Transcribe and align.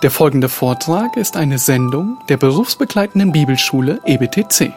Der 0.00 0.12
folgende 0.12 0.48
Vortrag 0.48 1.16
ist 1.16 1.36
eine 1.36 1.58
Sendung 1.58 2.18
der 2.28 2.36
berufsbegleitenden 2.36 3.32
Bibelschule 3.32 4.00
EBTC. 4.06 4.72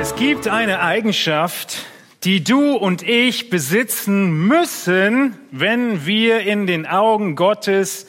Es 0.00 0.14
gibt 0.14 0.46
eine 0.46 0.82
Eigenschaft, 0.82 1.84
die 2.22 2.44
du 2.44 2.76
und 2.76 3.02
ich 3.02 3.50
besitzen 3.50 4.46
müssen, 4.46 5.36
wenn 5.50 6.06
wir 6.06 6.42
in 6.42 6.68
den 6.68 6.86
Augen 6.86 7.34
Gottes 7.34 8.06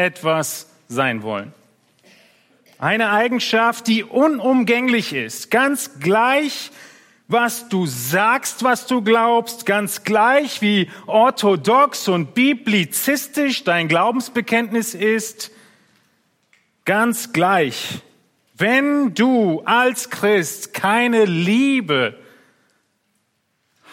irgendetwas 0.00 0.66
sein 0.88 1.22
wollen. 1.22 1.52
Eine 2.78 3.10
Eigenschaft, 3.10 3.86
die 3.86 4.02
unumgänglich 4.02 5.12
ist, 5.12 5.50
ganz 5.50 6.00
gleich, 6.00 6.70
was 7.28 7.68
du 7.68 7.86
sagst, 7.86 8.64
was 8.64 8.86
du 8.86 9.02
glaubst, 9.02 9.66
ganz 9.66 10.02
gleich, 10.02 10.62
wie 10.62 10.88
orthodox 11.06 12.08
und 12.08 12.34
biblizistisch 12.34 13.62
dein 13.64 13.86
Glaubensbekenntnis 13.86 14.94
ist, 14.94 15.50
ganz 16.86 17.32
gleich, 17.32 18.00
wenn 18.56 19.14
du 19.14 19.62
als 19.66 20.08
Christ 20.08 20.72
keine 20.72 21.26
Liebe 21.26 22.18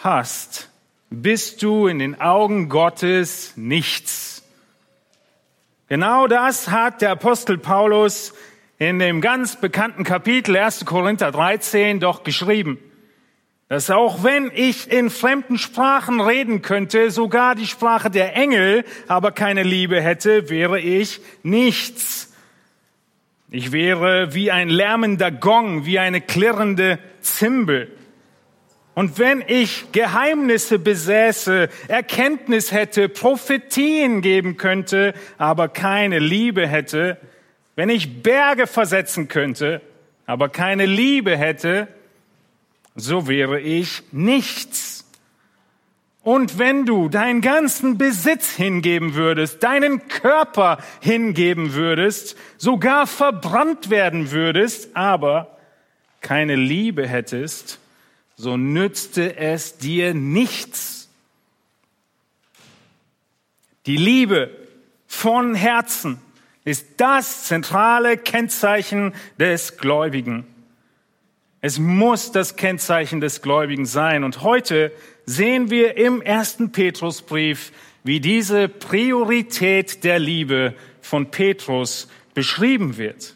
hast, 0.02 0.70
bist 1.10 1.62
du 1.62 1.86
in 1.86 1.98
den 1.98 2.20
Augen 2.20 2.68
Gottes 2.70 3.52
nichts. 3.56 4.37
Genau 5.88 6.26
das 6.26 6.68
hat 6.68 7.00
der 7.00 7.12
Apostel 7.12 7.56
Paulus 7.56 8.34
in 8.78 8.98
dem 8.98 9.22
ganz 9.22 9.56
bekannten 9.56 10.04
Kapitel 10.04 10.54
1. 10.54 10.84
Korinther 10.84 11.32
13 11.32 11.98
doch 11.98 12.24
geschrieben. 12.24 12.78
Dass 13.68 13.88
auch 13.88 14.22
wenn 14.22 14.50
ich 14.54 14.92
in 14.92 15.08
fremden 15.08 15.56
Sprachen 15.56 16.20
reden 16.20 16.60
könnte, 16.60 17.10
sogar 17.10 17.54
die 17.54 17.66
Sprache 17.66 18.10
der 18.10 18.36
Engel, 18.36 18.84
aber 19.06 19.32
keine 19.32 19.62
Liebe 19.62 19.98
hätte, 20.02 20.50
wäre 20.50 20.78
ich 20.78 21.22
nichts. 21.42 22.34
Ich 23.50 23.72
wäre 23.72 24.34
wie 24.34 24.50
ein 24.50 24.68
lärmender 24.68 25.30
Gong, 25.30 25.86
wie 25.86 25.98
eine 25.98 26.20
klirrende 26.20 26.98
Zimbel. 27.22 27.90
Und 28.98 29.20
wenn 29.20 29.44
ich 29.46 29.92
Geheimnisse 29.92 30.80
besäße, 30.80 31.68
Erkenntnis 31.86 32.72
hätte, 32.72 33.08
Prophetien 33.08 34.22
geben 34.22 34.56
könnte, 34.56 35.14
aber 35.36 35.68
keine 35.68 36.18
Liebe 36.18 36.66
hätte, 36.66 37.16
wenn 37.76 37.90
ich 37.90 38.24
Berge 38.24 38.66
versetzen 38.66 39.28
könnte, 39.28 39.82
aber 40.26 40.48
keine 40.48 40.84
Liebe 40.84 41.36
hätte, 41.36 41.86
so 42.96 43.28
wäre 43.28 43.60
ich 43.60 44.02
nichts. 44.10 45.08
Und 46.24 46.58
wenn 46.58 46.84
du 46.84 47.08
deinen 47.08 47.40
ganzen 47.40 47.98
Besitz 47.98 48.50
hingeben 48.50 49.14
würdest, 49.14 49.62
deinen 49.62 50.08
Körper 50.08 50.78
hingeben 51.00 51.74
würdest, 51.74 52.36
sogar 52.56 53.06
verbrannt 53.06 53.90
werden 53.90 54.32
würdest, 54.32 54.96
aber 54.96 55.56
keine 56.20 56.56
Liebe 56.56 57.06
hättest, 57.06 57.78
so 58.38 58.56
nützte 58.56 59.36
es 59.36 59.78
dir 59.78 60.14
nichts. 60.14 61.08
Die 63.86 63.96
Liebe 63.96 64.50
von 65.08 65.56
Herzen 65.56 66.20
ist 66.64 66.86
das 66.98 67.44
zentrale 67.44 68.16
Kennzeichen 68.16 69.12
des 69.38 69.76
Gläubigen. 69.76 70.46
Es 71.60 71.80
muss 71.80 72.30
das 72.30 72.54
Kennzeichen 72.54 73.20
des 73.20 73.42
Gläubigen 73.42 73.86
sein. 73.86 74.22
Und 74.22 74.42
heute 74.42 74.92
sehen 75.26 75.70
wir 75.70 75.96
im 75.96 76.22
ersten 76.22 76.70
Petrusbrief, 76.70 77.72
wie 78.04 78.20
diese 78.20 78.68
Priorität 78.68 80.04
der 80.04 80.20
Liebe 80.20 80.74
von 81.00 81.32
Petrus 81.32 82.08
beschrieben 82.34 82.98
wird. 82.98 83.34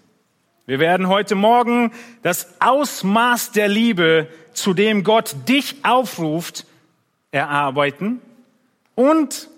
Wir 0.64 0.78
werden 0.78 1.08
heute 1.08 1.34
Morgen 1.34 1.90
das 2.22 2.60
Ausmaß 2.60 3.50
der 3.50 3.66
Liebe, 3.66 4.28
zu 4.54 4.74
dem 4.74 5.04
Gott 5.04 5.34
dich 5.48 5.76
aufruft, 5.82 6.66
erarbeiten 7.30 8.20
und 8.94 9.48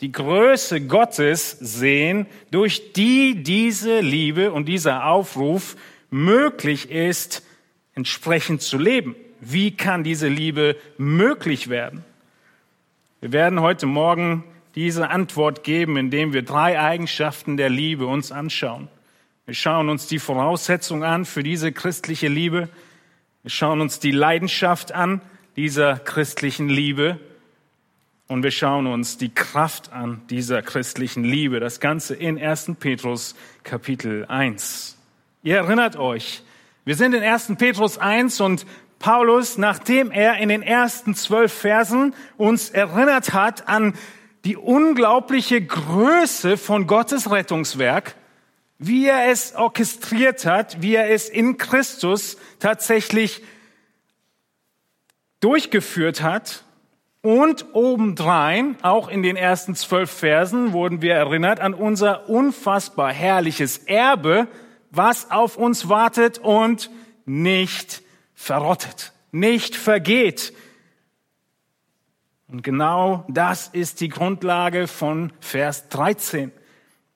die 0.00 0.12
Größe 0.12 0.80
Gottes 0.80 1.50
sehen, 1.60 2.26
durch 2.50 2.92
die 2.94 3.42
diese 3.42 4.00
Liebe 4.00 4.52
und 4.52 4.66
dieser 4.66 5.06
Aufruf 5.06 5.76
möglich 6.10 6.90
ist, 6.90 7.42
entsprechend 7.94 8.62
zu 8.62 8.78
leben. 8.78 9.14
Wie 9.40 9.70
kann 9.76 10.04
diese 10.04 10.28
Liebe 10.28 10.76
möglich 10.96 11.68
werden? 11.68 12.04
Wir 13.20 13.32
werden 13.32 13.60
heute 13.60 13.86
Morgen 13.86 14.44
diese 14.74 15.10
Antwort 15.10 15.64
geben, 15.64 15.96
indem 15.96 16.32
wir 16.32 16.42
drei 16.42 16.80
Eigenschaften 16.80 17.56
der 17.56 17.68
Liebe 17.68 18.06
uns 18.06 18.32
anschauen. 18.32 18.88
Wir 19.44 19.54
schauen 19.54 19.88
uns 19.88 20.06
die 20.06 20.18
Voraussetzung 20.18 21.04
an 21.04 21.24
für 21.24 21.42
diese 21.42 21.72
christliche 21.72 22.28
Liebe. 22.28 22.68
Wir 23.42 23.50
schauen 23.50 23.80
uns 23.80 23.98
die 23.98 24.10
Leidenschaft 24.10 24.92
an 24.92 25.22
dieser 25.56 25.98
christlichen 25.98 26.68
Liebe. 26.68 27.18
Und 28.28 28.42
wir 28.42 28.50
schauen 28.50 28.86
uns 28.86 29.16
die 29.16 29.32
Kraft 29.32 29.94
an 29.94 30.20
dieser 30.28 30.60
christlichen 30.60 31.24
Liebe. 31.24 31.58
Das 31.58 31.80
Ganze 31.80 32.14
in 32.14 32.38
1. 32.38 32.72
Petrus 32.78 33.34
Kapitel 33.64 34.26
1. 34.26 34.98
Ihr 35.42 35.56
erinnert 35.56 35.96
euch, 35.96 36.42
wir 36.84 36.96
sind 36.96 37.14
in 37.14 37.22
1. 37.22 37.54
Petrus 37.56 37.96
1 37.96 38.42
und 38.42 38.66
Paulus, 38.98 39.56
nachdem 39.56 40.10
er 40.10 40.36
in 40.36 40.50
den 40.50 40.60
ersten 40.60 41.14
zwölf 41.14 41.50
Versen 41.50 42.14
uns 42.36 42.68
erinnert 42.68 43.32
hat 43.32 43.68
an 43.68 43.94
die 44.44 44.58
unglaubliche 44.58 45.62
Größe 45.62 46.58
von 46.58 46.86
Gottes 46.86 47.30
Rettungswerk, 47.30 48.16
wie 48.82 49.06
er 49.06 49.28
es 49.28 49.54
orchestriert 49.54 50.46
hat, 50.46 50.80
wie 50.80 50.94
er 50.94 51.10
es 51.10 51.28
in 51.28 51.58
Christus 51.58 52.38
tatsächlich 52.58 53.42
durchgeführt 55.40 56.22
hat. 56.22 56.64
Und 57.20 57.74
obendrein, 57.74 58.78
auch 58.80 59.08
in 59.08 59.22
den 59.22 59.36
ersten 59.36 59.74
zwölf 59.74 60.10
Versen, 60.10 60.72
wurden 60.72 61.02
wir 61.02 61.12
erinnert 61.12 61.60
an 61.60 61.74
unser 61.74 62.30
unfassbar 62.30 63.12
herrliches 63.12 63.76
Erbe, 63.76 64.48
was 64.90 65.30
auf 65.30 65.58
uns 65.58 65.90
wartet 65.90 66.38
und 66.38 66.90
nicht 67.26 68.00
verrottet, 68.32 69.12
nicht 69.30 69.76
vergeht. 69.76 70.54
Und 72.48 72.62
genau 72.62 73.26
das 73.28 73.68
ist 73.68 74.00
die 74.00 74.08
Grundlage 74.08 74.88
von 74.88 75.34
Vers 75.40 75.90
13. 75.90 76.52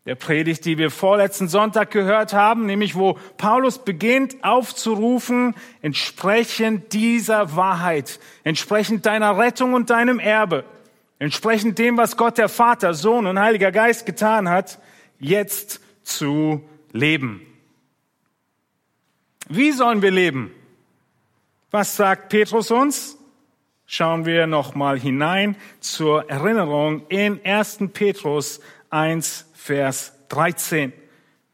Der 0.06 0.16
Predigt, 0.16 0.66
die 0.66 0.76
wir 0.76 0.90
vorletzten 0.90 1.48
Sonntag 1.48 1.90
gehört 1.90 2.34
haben, 2.34 2.66
nämlich 2.66 2.94
wo 2.94 3.18
Paulus 3.38 3.78
beginnt 3.78 4.44
aufzurufen, 4.44 5.54
entsprechend 5.80 6.92
dieser 6.92 7.56
Wahrheit, 7.56 8.20
entsprechend 8.42 9.06
deiner 9.06 9.38
Rettung 9.38 9.72
und 9.72 9.88
deinem 9.88 10.18
Erbe, 10.18 10.64
entsprechend 11.18 11.78
dem, 11.78 11.96
was 11.96 12.18
Gott 12.18 12.36
der 12.36 12.50
Vater, 12.50 12.92
Sohn 12.92 13.26
und 13.26 13.38
Heiliger 13.38 13.72
Geist 13.72 14.04
getan 14.04 14.50
hat, 14.50 14.78
jetzt 15.18 15.80
zu 16.02 16.62
leben. 16.92 17.40
Wie 19.48 19.72
sollen 19.72 20.02
wir 20.02 20.10
leben? 20.10 20.52
Was 21.70 21.96
sagt 21.96 22.28
Petrus 22.28 22.70
uns? 22.70 23.16
Schauen 23.86 24.26
wir 24.26 24.46
nochmal 24.46 24.98
hinein 24.98 25.56
zur 25.80 26.28
Erinnerung 26.28 27.06
in 27.08 27.40
1. 27.44 27.78
Petrus 27.92 28.60
1, 28.90 29.50
Vers 29.66 30.12
13 30.28 30.92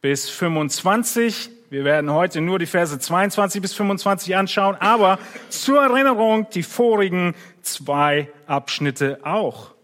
bis 0.00 0.28
25. 0.28 1.48
Wir 1.70 1.84
werden 1.84 2.12
heute 2.12 2.40
nur 2.40 2.58
die 2.58 2.66
Verse 2.66 2.98
22 2.98 3.62
bis 3.62 3.72
25 3.74 4.34
anschauen, 4.34 4.74
aber 4.80 5.20
zur 5.48 5.80
Erinnerung 5.80 6.48
die 6.50 6.64
vorigen 6.64 7.36
zwei 7.62 8.28
Abschnitte 8.48 9.20
auch. 9.22 9.74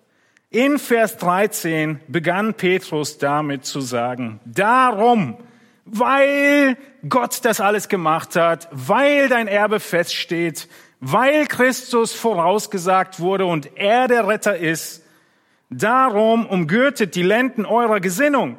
In 0.50 0.80
Vers 0.80 1.18
13 1.18 2.00
begann 2.08 2.54
Petrus 2.54 3.18
damit 3.18 3.64
zu 3.64 3.80
sagen, 3.80 4.40
darum, 4.44 5.36
weil 5.84 6.76
Gott 7.08 7.44
das 7.44 7.60
alles 7.60 7.88
gemacht 7.88 8.34
hat, 8.34 8.66
weil 8.72 9.28
dein 9.28 9.46
Erbe 9.46 9.78
feststeht, 9.78 10.66
weil 10.98 11.46
Christus 11.46 12.12
vorausgesagt 12.12 13.20
wurde 13.20 13.46
und 13.46 13.76
er 13.76 14.08
der 14.08 14.26
Retter 14.26 14.56
ist, 14.56 15.05
Darum 15.70 16.46
umgürtet 16.46 17.14
die 17.16 17.22
Lenden 17.22 17.66
eurer 17.66 18.00
Gesinnung. 18.00 18.58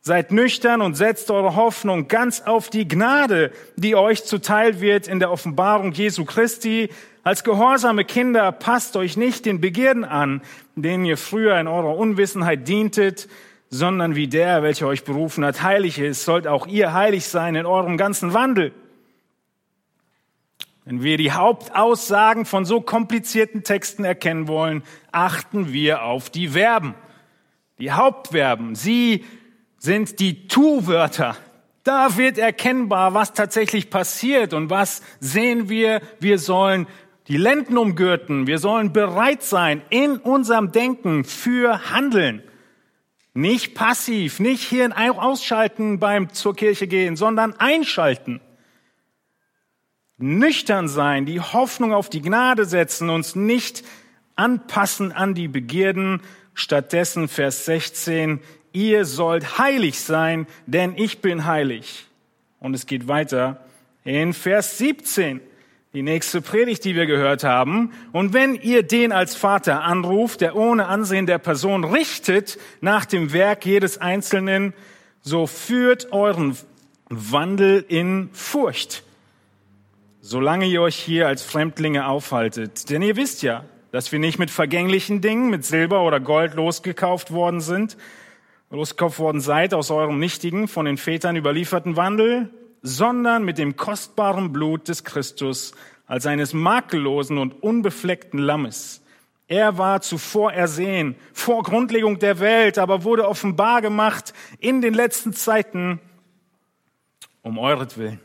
Seid 0.00 0.32
nüchtern 0.32 0.80
und 0.80 0.96
setzt 0.96 1.30
eure 1.30 1.54
Hoffnung 1.54 2.08
ganz 2.08 2.40
auf 2.40 2.70
die 2.70 2.88
Gnade, 2.88 3.52
die 3.76 3.94
euch 3.94 4.24
zuteil 4.24 4.80
wird 4.80 5.06
in 5.06 5.18
der 5.18 5.30
Offenbarung 5.30 5.92
Jesu 5.92 6.24
Christi. 6.24 6.88
Als 7.22 7.44
gehorsame 7.44 8.04
Kinder 8.04 8.50
passt 8.52 8.96
euch 8.96 9.16
nicht 9.16 9.44
den 9.44 9.60
Begierden 9.60 10.04
an, 10.04 10.40
denen 10.76 11.04
ihr 11.04 11.16
früher 11.16 11.58
in 11.60 11.66
eurer 11.66 11.96
Unwissenheit 11.96 12.66
dientet, 12.66 13.28
sondern 13.70 14.14
wie 14.14 14.28
der, 14.28 14.62
welcher 14.62 14.86
euch 14.86 15.04
berufen 15.04 15.44
hat, 15.44 15.62
heilig 15.62 15.98
ist, 15.98 16.24
sollt 16.24 16.46
auch 16.46 16.66
ihr 16.66 16.94
heilig 16.94 17.26
sein 17.26 17.54
in 17.54 17.66
eurem 17.66 17.98
ganzen 17.98 18.32
Wandel. 18.32 18.72
Wenn 20.88 21.02
wir 21.02 21.18
die 21.18 21.32
Hauptaussagen 21.32 22.46
von 22.46 22.64
so 22.64 22.80
komplizierten 22.80 23.62
Texten 23.62 24.06
erkennen 24.06 24.48
wollen, 24.48 24.82
achten 25.12 25.70
wir 25.70 26.02
auf 26.02 26.30
die 26.30 26.48
Verben. 26.48 26.94
Die 27.78 27.92
Hauptverben, 27.92 28.74
sie 28.74 29.26
sind 29.76 30.18
die 30.18 30.48
Tu-Wörter. 30.48 31.36
Da 31.84 32.16
wird 32.16 32.38
erkennbar, 32.38 33.12
was 33.12 33.34
tatsächlich 33.34 33.90
passiert 33.90 34.54
und 34.54 34.70
was 34.70 35.02
sehen 35.20 35.68
wir. 35.68 36.00
Wir 36.20 36.38
sollen 36.38 36.86
die 37.26 37.36
Lenden 37.36 37.76
umgürten. 37.76 38.46
Wir 38.46 38.58
sollen 38.58 38.94
bereit 38.94 39.42
sein 39.42 39.82
in 39.90 40.16
unserem 40.16 40.72
Denken 40.72 41.24
für 41.24 41.90
Handeln. 41.90 42.42
Nicht 43.34 43.74
passiv, 43.74 44.40
nicht 44.40 44.64
Hirn 44.64 44.94
ausschalten 44.94 45.98
beim 45.98 46.32
zur 46.32 46.56
Kirche 46.56 46.86
gehen, 46.86 47.14
sondern 47.14 47.52
einschalten. 47.52 48.40
Nüchtern 50.18 50.88
sein, 50.88 51.26
die 51.26 51.40
Hoffnung 51.40 51.92
auf 51.92 52.10
die 52.10 52.22
Gnade 52.22 52.64
setzen, 52.64 53.08
uns 53.08 53.36
nicht 53.36 53.84
anpassen 54.34 55.12
an 55.12 55.34
die 55.34 55.48
Begierden. 55.48 56.20
Stattdessen 56.54 57.28
Vers 57.28 57.64
16, 57.66 58.40
ihr 58.72 59.04
sollt 59.04 59.58
heilig 59.58 60.00
sein, 60.00 60.46
denn 60.66 60.94
ich 60.96 61.20
bin 61.20 61.46
heilig. 61.46 62.06
Und 62.60 62.74
es 62.74 62.86
geht 62.86 63.06
weiter 63.06 63.64
in 64.04 64.32
Vers 64.32 64.78
17 64.78 65.40
die 65.94 66.02
nächste 66.02 66.42
Predigt, 66.42 66.84
die 66.84 66.94
wir 66.94 67.06
gehört 67.06 67.44
haben. 67.44 67.92
Und 68.12 68.32
wenn 68.32 68.54
ihr 68.54 68.82
den 68.82 69.10
als 69.10 69.34
Vater 69.34 69.82
anruft, 69.82 70.40
der 70.40 70.54
ohne 70.54 70.86
Ansehen 70.86 71.26
der 71.26 71.38
Person 71.38 71.84
richtet 71.84 72.58
nach 72.80 73.04
dem 73.04 73.32
Werk 73.32 73.64
jedes 73.64 73.98
Einzelnen, 73.98 74.74
so 75.22 75.46
führt 75.46 76.12
euren 76.12 76.56
Wandel 77.08 77.84
in 77.88 78.28
Furcht, 78.32 79.02
solange 80.28 80.66
ihr 80.66 80.82
euch 80.82 80.96
hier 80.96 81.26
als 81.26 81.42
Fremdlinge 81.42 82.06
aufhaltet. 82.06 82.90
Denn 82.90 83.00
ihr 83.00 83.16
wisst 83.16 83.42
ja, 83.42 83.64
dass 83.92 84.12
wir 84.12 84.18
nicht 84.18 84.38
mit 84.38 84.50
vergänglichen 84.50 85.22
Dingen, 85.22 85.48
mit 85.48 85.64
Silber 85.64 86.02
oder 86.02 86.20
Gold 86.20 86.52
losgekauft 86.52 87.30
worden 87.30 87.62
sind, 87.62 87.96
losgekauft 88.68 89.18
worden 89.20 89.40
seid 89.40 89.72
aus 89.72 89.90
eurem 89.90 90.18
nichtigen, 90.18 90.68
von 90.68 90.84
den 90.84 90.98
Vätern 90.98 91.36
überlieferten 91.36 91.96
Wandel, 91.96 92.50
sondern 92.82 93.42
mit 93.42 93.56
dem 93.56 93.76
kostbaren 93.76 94.52
Blut 94.52 94.88
des 94.88 95.02
Christus 95.02 95.72
als 96.06 96.26
eines 96.26 96.52
makellosen 96.52 97.38
und 97.38 97.62
unbefleckten 97.62 98.38
Lammes. 98.38 99.02
Er 99.46 99.78
war 99.78 100.02
zuvor 100.02 100.52
ersehen, 100.52 101.16
vor 101.32 101.62
Grundlegung 101.62 102.18
der 102.18 102.38
Welt, 102.38 102.76
aber 102.76 103.02
wurde 103.02 103.26
offenbar 103.26 103.80
gemacht 103.80 104.34
in 104.58 104.82
den 104.82 104.92
letzten 104.92 105.32
Zeiten 105.32 106.00
um 107.40 107.56
euretwillen, 107.56 108.20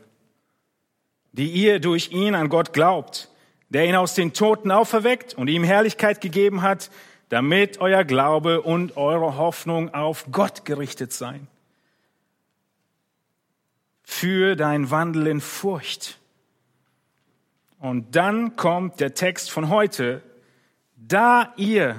die 1.34 1.50
ihr 1.50 1.80
durch 1.80 2.12
ihn 2.12 2.34
an 2.34 2.48
Gott 2.48 2.72
glaubt, 2.72 3.28
der 3.68 3.86
ihn 3.86 3.96
aus 3.96 4.14
den 4.14 4.32
Toten 4.32 4.70
auferweckt 4.70 5.34
und 5.34 5.48
ihm 5.48 5.64
Herrlichkeit 5.64 6.20
gegeben 6.20 6.62
hat, 6.62 6.90
damit 7.28 7.80
euer 7.80 8.04
Glaube 8.04 8.62
und 8.62 8.96
eure 8.96 9.36
Hoffnung 9.36 9.92
auf 9.92 10.26
Gott 10.30 10.64
gerichtet 10.64 11.12
seien 11.12 11.48
für 14.04 14.54
dein 14.54 14.90
Wandel 14.90 15.26
in 15.26 15.40
Furcht. 15.40 16.18
Und 17.80 18.14
dann 18.14 18.54
kommt 18.54 19.00
der 19.00 19.14
Text 19.14 19.50
von 19.50 19.70
heute. 19.70 20.22
Da 20.96 21.52
ihr 21.56 21.96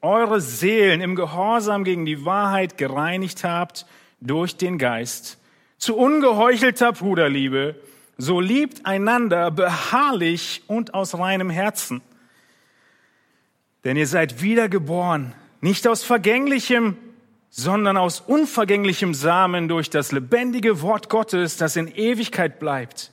eure 0.00 0.40
Seelen 0.40 1.00
im 1.00 1.14
Gehorsam 1.14 1.84
gegen 1.84 2.06
die 2.06 2.24
Wahrheit 2.24 2.78
gereinigt 2.78 3.44
habt 3.44 3.86
durch 4.20 4.56
den 4.56 4.78
Geist, 4.78 5.38
zu 5.76 5.96
ungeheuchelter 5.96 6.92
Bruderliebe, 6.92 7.76
so 8.18 8.40
liebt 8.40 8.84
einander 8.84 9.50
beharrlich 9.52 10.62
und 10.66 10.92
aus 10.92 11.16
reinem 11.16 11.50
Herzen. 11.50 12.02
Denn 13.84 13.96
ihr 13.96 14.08
seid 14.08 14.42
wiedergeboren, 14.42 15.34
nicht 15.60 15.86
aus 15.86 16.02
vergänglichem, 16.02 16.96
sondern 17.48 17.96
aus 17.96 18.20
unvergänglichem 18.20 19.14
Samen 19.14 19.68
durch 19.68 19.88
das 19.88 20.10
lebendige 20.10 20.82
Wort 20.82 21.08
Gottes, 21.08 21.56
das 21.56 21.76
in 21.76 21.88
Ewigkeit 21.88 22.58
bleibt. 22.58 23.12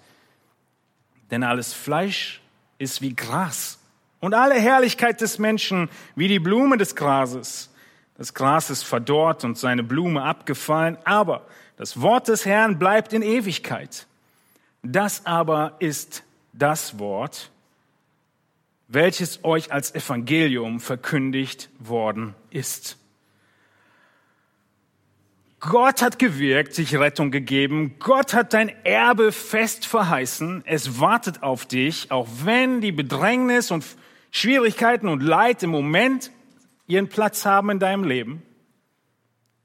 Denn 1.29 1.43
alles 1.43 1.73
Fleisch 1.73 2.41
ist 2.79 3.01
wie 3.01 3.15
Gras 3.15 3.79
und 4.19 4.33
alle 4.33 4.55
Herrlichkeit 4.55 5.21
des 5.21 5.37
Menschen 5.37 5.87
wie 6.15 6.27
die 6.27 6.39
Blume 6.39 6.77
des 6.77 6.95
Grases. 6.95 7.69
Das 8.17 8.33
Gras 8.33 8.71
ist 8.71 8.83
verdorrt 8.83 9.43
und 9.43 9.57
seine 9.57 9.83
Blume 9.83 10.23
abgefallen, 10.23 10.97
aber 11.03 11.45
das 11.77 12.01
Wort 12.01 12.27
des 12.27 12.45
Herrn 12.45 12.79
bleibt 12.79 13.13
in 13.13 13.21
Ewigkeit. 13.21 14.07
Das 14.87 15.25
aber 15.25 15.77
ist 15.79 16.23
das 16.53 16.99
Wort, 16.99 17.49
welches 18.87 19.43
euch 19.43 19.73
als 19.73 19.95
Evangelium 19.95 20.79
verkündigt 20.79 21.69
worden 21.79 22.35
ist. 22.51 22.97
Gott 25.59 26.03
hat 26.03 26.19
gewirkt, 26.19 26.75
sich 26.75 26.95
Rettung 26.95 27.31
gegeben. 27.31 27.95
Gott 27.97 28.35
hat 28.35 28.53
dein 28.53 28.69
Erbe 28.85 29.31
fest 29.31 29.87
verheißen. 29.87 30.61
Es 30.67 30.99
wartet 30.99 31.41
auf 31.41 31.65
dich, 31.65 32.11
auch 32.11 32.27
wenn 32.43 32.79
die 32.81 32.91
Bedrängnis 32.91 33.71
und 33.71 33.83
Schwierigkeiten 34.29 35.07
und 35.07 35.23
Leid 35.23 35.63
im 35.63 35.71
Moment 35.71 36.29
ihren 36.85 37.09
Platz 37.09 37.45
haben 37.45 37.71
in 37.71 37.79
deinem 37.79 38.03
Leben. 38.03 38.43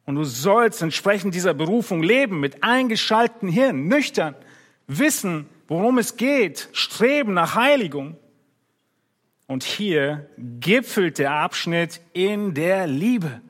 Und 0.07 0.15
du 0.15 0.25
sollst 0.25 0.81
entsprechend 0.81 1.35
dieser 1.35 1.53
Berufung 1.53 2.03
leben, 2.03 2.41
mit 2.41 2.65
eingeschalteten 2.65 3.51
Hirn, 3.51 3.87
nüchtern, 3.87 4.35
wissen, 4.99 5.47
worum 5.69 5.99
es 5.99 6.17
geht, 6.17 6.69
streben 6.73 7.33
nach 7.35 7.55
Heiligung. 7.55 8.17
Und 9.47 9.63
hier 9.63 10.29
gipfelt 10.39 11.19
der 11.19 11.33
Abschnitt 11.33 12.01
in 12.13 12.55
der 12.55 12.87
Liebe. 12.87 13.41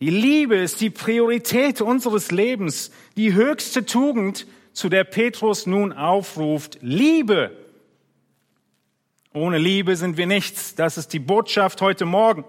Die 0.00 0.10
Liebe 0.10 0.56
ist 0.56 0.80
die 0.80 0.90
Priorität 0.90 1.80
unseres 1.80 2.30
Lebens, 2.30 2.90
die 3.16 3.34
höchste 3.34 3.86
Tugend, 3.86 4.46
zu 4.72 4.88
der 4.88 5.04
Petrus 5.04 5.66
nun 5.66 5.92
aufruft. 5.92 6.78
Liebe. 6.80 7.56
Ohne 9.34 9.58
Liebe 9.58 9.96
sind 9.96 10.16
wir 10.16 10.26
nichts. 10.26 10.74
Das 10.74 10.98
ist 10.98 11.12
die 11.12 11.18
Botschaft 11.18 11.80
heute 11.80 12.04
Morgen. 12.04 12.44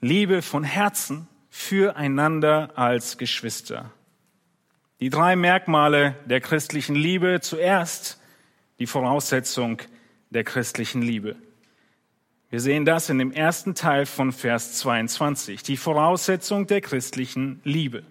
Liebe 0.00 0.42
von 0.42 0.64
Herzen 0.64 1.28
füreinander 1.50 2.70
als 2.76 3.18
Geschwister. 3.18 3.92
Die 5.02 5.10
drei 5.10 5.34
Merkmale 5.34 6.14
der 6.26 6.40
christlichen 6.40 6.94
Liebe. 6.94 7.40
Zuerst 7.40 8.20
die 8.78 8.86
Voraussetzung 8.86 9.82
der 10.30 10.44
christlichen 10.44 11.02
Liebe. 11.02 11.34
Wir 12.50 12.60
sehen 12.60 12.84
das 12.84 13.10
in 13.10 13.18
dem 13.18 13.32
ersten 13.32 13.74
Teil 13.74 14.06
von 14.06 14.30
Vers 14.30 14.74
22, 14.74 15.64
die 15.64 15.76
Voraussetzung 15.76 16.68
der 16.68 16.82
christlichen 16.82 17.60
Liebe. 17.64 18.04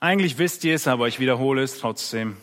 Eigentlich 0.00 0.36
wisst 0.36 0.64
ihr 0.64 0.74
es, 0.74 0.86
aber 0.86 1.08
ich 1.08 1.18
wiederhole 1.18 1.62
es 1.62 1.78
trotzdem. 1.78 2.36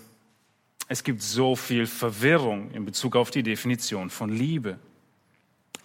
Es 0.88 1.04
gibt 1.04 1.22
so 1.22 1.56
viel 1.56 1.86
Verwirrung 1.86 2.72
in 2.72 2.86
Bezug 2.86 3.16
auf 3.16 3.30
die 3.30 3.44
Definition 3.44 4.10
von 4.10 4.32
Liebe. 4.32 4.80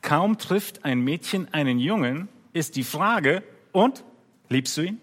Kaum 0.00 0.38
trifft 0.38 0.86
ein 0.86 1.00
Mädchen 1.00 1.52
einen 1.52 1.78
Jungen, 1.78 2.30
ist 2.54 2.76
die 2.76 2.84
Frage, 2.84 3.42
und 3.72 4.04
liebst 4.48 4.78
du 4.78 4.84
ihn? 4.84 5.00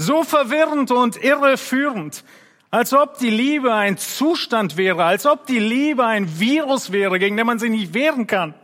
So 0.00 0.24
verwirrend 0.24 0.90
und 0.92 1.22
irreführend. 1.22 2.24
Als 2.70 2.94
ob 2.94 3.18
die 3.18 3.28
Liebe 3.28 3.74
ein 3.74 3.98
Zustand 3.98 4.78
wäre, 4.78 5.04
als 5.04 5.26
ob 5.26 5.44
die 5.44 5.58
Liebe 5.58 6.06
ein 6.06 6.40
Virus 6.40 6.90
wäre, 6.90 7.18
gegen 7.18 7.36
den 7.36 7.46
man 7.46 7.58
sich 7.58 7.68
nicht 7.68 7.92
wehren 7.92 8.26
kann. 8.26 8.54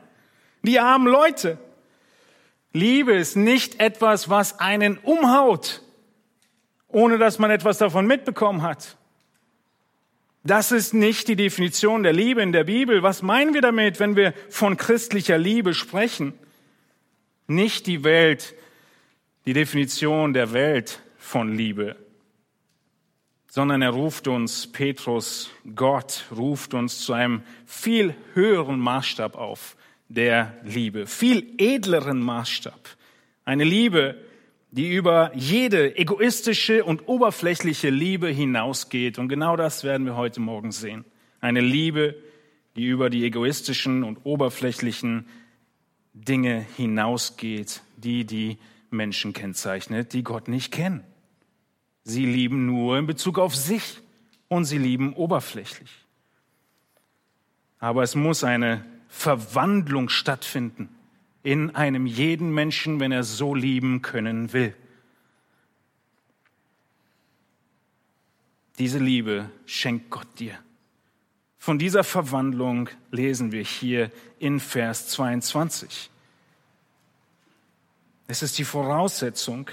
Die 0.63 0.81
armen 0.81 1.07
Leute. 1.07 1.59
Liebe 2.73 3.13
ist 3.13 3.37
nicht 3.37 3.81
etwas, 3.81 4.31
was 4.31 4.61
einen 4.61 4.97
umhaut, 4.97 5.83
ohne 6.89 7.19
dass 7.19 7.39
man 7.39 7.51
etwas 7.51 7.77
davon 7.77 8.07
mitbekommen 8.07 8.63
hat. 8.63 8.97
Das 10.43 10.73
ist 10.73 10.95
nicht 10.95 11.29
die 11.29 11.37
Definition 11.37 12.03
der 12.03 12.15
Liebe 12.15 12.41
in 12.41 12.53
der 12.53 12.65
Bibel. 12.65 13.03
Was 13.03 13.21
meinen 13.21 13.53
wir 13.53 13.61
damit, 13.61 14.01
wenn 14.01 14.17
wir 14.17 14.33
von 14.49 14.79
christlicher 14.79 15.37
Liebe 15.37 15.75
sprechen? 15.75 16.33
Nicht 17.47 17.87
die 17.87 18.05
Welt, 18.05 18.55
die 19.45 19.53
Definition 19.53 20.33
der 20.33 20.55
Welt 20.55 21.03
von 21.27 21.53
Liebe 21.53 21.97
sondern 23.57 23.81
er 23.81 23.89
ruft 23.89 24.29
uns, 24.29 24.67
Petrus, 24.67 25.51
Gott 25.75 26.27
ruft 26.31 26.75
uns 26.75 27.01
zu 27.07 27.15
einem 27.15 27.41
viel 27.65 28.15
höheren 28.35 28.79
Maßstab 28.79 29.35
auf 29.35 29.79
der 30.11 30.55
Liebe, 30.63 31.07
viel 31.07 31.55
edleren 31.57 32.21
Maßstab. 32.21 32.79
Eine 33.47 33.65
Liebe, 33.65 34.17
die 34.73 34.93
über 34.93 35.31
jede 35.35 35.97
egoistische 35.97 36.85
und 36.85 37.09
oberflächliche 37.09 37.89
Liebe 37.89 38.29
hinausgeht. 38.29 39.19
Und 39.19 39.31
genau 39.31 39.57
das 39.57 39.85
werden 39.85 40.05
wir 40.05 40.17
heute 40.17 40.41
Morgen 40.41 40.71
sehen. 40.71 41.07
Eine 41.41 41.63
Liebe, 41.63 42.15
die 42.77 42.85
über 42.85 43.09
die 43.09 43.25
egoistischen 43.25 44.05
und 44.05 44.19
oberflächlichen 44.25 45.29
Dinge 46.13 46.67
hinausgeht, 46.77 47.81
die 47.97 48.27
die 48.27 48.59
Menschen 48.91 49.33
kennzeichnet, 49.33 50.13
die 50.13 50.25
Gott 50.25 50.47
nicht 50.47 50.73
kennen. 50.73 51.05
Sie 52.09 52.25
lieben 52.25 52.67
nur 52.67 52.97
in 52.99 53.07
Bezug 53.09 53.37
auf 53.37 53.57
sich 53.57 54.01
und 54.47 54.65
sie 54.65 54.79
lieben 54.79 55.13
oberflächlich. 55.15 55.91
Aber 57.81 58.05
es 58.05 58.15
muss 58.15 58.45
eine 58.45 58.85
Verwandlung 59.09 60.09
stattfinden 60.09 60.89
in 61.43 61.75
einem 61.75 62.07
jeden 62.07 62.55
Menschen, 62.55 63.01
wenn 63.01 63.11
er 63.11 63.25
so 63.25 63.57
lieben 63.57 64.03
können 64.03 64.53
will. 64.53 64.73
Diese 68.79 69.01
Liebe 69.01 69.51
schenkt 69.65 70.09
Gott 70.09 70.29
dir. 70.39 70.57
Von 71.59 71.81
dieser 71.81 72.05
Verwandlung 72.05 72.89
lesen 73.11 73.51
wir 73.51 73.65
hier 73.65 74.13
in 74.39 74.61
Vers 74.61 75.09
22. 75.09 76.09
Es 78.29 78.45
ist 78.45 78.59
die 78.59 78.65
Voraussetzung 78.65 79.69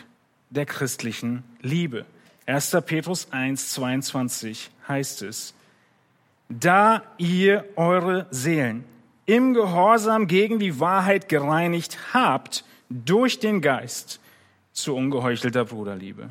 der 0.50 0.66
christlichen 0.66 1.44
Liebe. 1.62 2.08
1. 2.46 2.78
Petrus 2.86 3.28
1, 3.32 3.72
22 3.72 4.70
heißt 4.88 5.22
es, 5.22 5.54
da 6.50 7.04
ihr 7.18 7.66
eure 7.76 8.28
Seelen 8.32 8.84
im 9.26 9.54
Gehorsam 9.54 10.28
gegen 10.28 10.60
die 10.60 10.80
Wahrheit 10.80 11.30
gereinigt 11.30 11.98
habt 12.14 12.66
durch 12.90 13.40
den 13.40 13.62
Geist 13.62 14.20
zu 14.74 14.96
ungeheuchelter 14.96 15.66
Bruderliebe. 15.66 16.30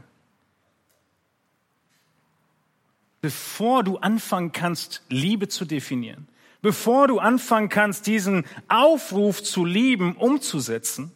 Bevor 3.22 3.84
du 3.84 3.98
anfangen 3.98 4.52
kannst, 4.52 5.02
Liebe 5.08 5.48
zu 5.48 5.64
definieren, 5.64 6.28
bevor 6.60 7.08
du 7.08 7.20
anfangen 7.20 7.68
kannst, 7.68 8.06
diesen 8.06 8.44
Aufruf 8.68 9.42
zu 9.42 9.64
lieben 9.64 10.16
umzusetzen, 10.16 11.12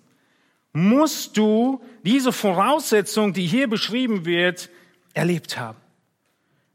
musst 0.72 1.36
du 1.36 1.82
diese 2.04 2.32
Voraussetzung, 2.32 3.32
die 3.32 3.46
hier 3.46 3.68
beschrieben 3.68 4.24
wird, 4.24 4.70
erlebt 5.16 5.58
haben. 5.58 5.78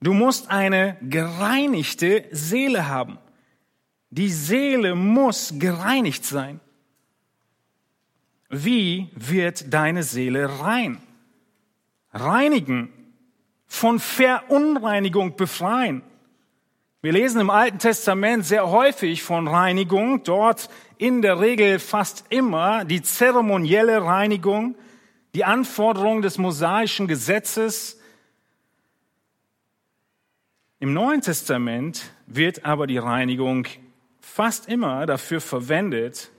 Du 0.01 0.13
musst 0.13 0.49
eine 0.49 0.97
gereinigte 1.01 2.25
Seele 2.31 2.87
haben. 2.87 3.19
Die 4.09 4.29
Seele 4.29 4.95
muss 4.95 5.53
gereinigt 5.57 6.25
sein. 6.25 6.59
Wie 8.49 9.09
wird 9.15 9.73
deine 9.73 10.03
Seele 10.03 10.59
rein? 10.59 10.97
Reinigen, 12.13 12.91
von 13.67 13.99
Verunreinigung 13.99 15.37
befreien. 15.37 16.01
Wir 17.01 17.13
lesen 17.13 17.39
im 17.39 17.49
Alten 17.49 17.79
Testament 17.79 18.45
sehr 18.45 18.69
häufig 18.69 19.23
von 19.23 19.47
Reinigung, 19.47 20.23
dort 20.23 20.69
in 20.97 21.21
der 21.21 21.39
Regel 21.39 21.79
fast 21.79 22.25
immer 22.29 22.85
die 22.85 23.01
zeremonielle 23.01 24.03
Reinigung, 24.03 24.75
die 25.33 25.45
Anforderung 25.45 26.21
des 26.21 26.37
mosaischen 26.37 27.07
Gesetzes, 27.07 28.00
im 30.81 30.93
Neuen 30.93 31.21
Testament 31.21 32.11
wird 32.25 32.65
aber 32.65 32.87
die 32.87 32.97
Reinigung 32.97 33.67
fast 34.19 34.67
immer 34.67 35.05
dafür 35.05 35.39
verwendet, 35.39 36.31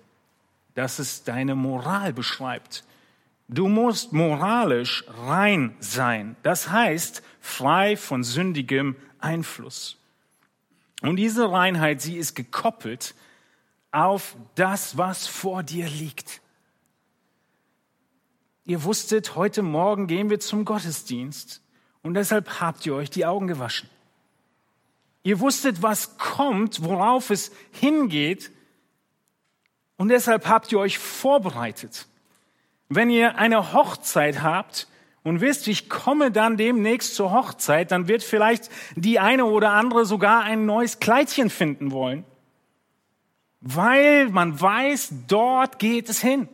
dass 0.74 0.98
es 0.98 1.22
deine 1.22 1.54
Moral 1.54 2.12
beschreibt. 2.12 2.82
Du 3.46 3.68
musst 3.68 4.12
moralisch 4.12 5.04
rein 5.26 5.76
sein. 5.78 6.34
Das 6.42 6.70
heißt, 6.70 7.22
frei 7.40 7.96
von 7.96 8.24
sündigem 8.24 8.96
Einfluss. 9.20 9.96
Und 11.02 11.16
diese 11.16 11.52
Reinheit, 11.52 12.02
sie 12.02 12.16
ist 12.16 12.34
gekoppelt 12.34 13.14
auf 13.92 14.36
das, 14.56 14.98
was 14.98 15.28
vor 15.28 15.62
dir 15.62 15.86
liegt. 15.86 16.40
Ihr 18.64 18.82
wusstet, 18.82 19.36
heute 19.36 19.62
Morgen 19.62 20.08
gehen 20.08 20.30
wir 20.30 20.40
zum 20.40 20.64
Gottesdienst 20.64 21.62
und 22.02 22.14
deshalb 22.14 22.60
habt 22.60 22.84
ihr 22.86 22.96
euch 22.96 23.08
die 23.08 23.24
Augen 23.24 23.46
gewaschen. 23.46 23.88
Ihr 25.22 25.40
wusstet, 25.40 25.82
was 25.82 26.18
kommt, 26.18 26.82
worauf 26.82 27.30
es 27.30 27.52
hingeht. 27.70 28.50
Und 29.96 30.08
deshalb 30.08 30.48
habt 30.48 30.72
ihr 30.72 30.78
euch 30.78 30.98
vorbereitet. 30.98 32.06
Wenn 32.88 33.08
ihr 33.08 33.36
eine 33.38 33.72
Hochzeit 33.72 34.42
habt 34.42 34.88
und 35.22 35.40
wisst, 35.40 35.68
ich 35.68 35.88
komme 35.88 36.30
dann 36.30 36.56
demnächst 36.56 37.14
zur 37.14 37.32
Hochzeit, 37.32 37.92
dann 37.92 38.08
wird 38.08 38.22
vielleicht 38.22 38.68
die 38.96 39.20
eine 39.20 39.44
oder 39.44 39.70
andere 39.70 40.04
sogar 40.04 40.42
ein 40.42 40.66
neues 40.66 40.98
Kleidchen 40.98 41.50
finden 41.50 41.92
wollen. 41.92 42.24
Weil 43.60 44.28
man 44.28 44.60
weiß, 44.60 45.12
dort 45.28 45.78
geht 45.78 46.08
es 46.08 46.20
hin. 46.20 46.48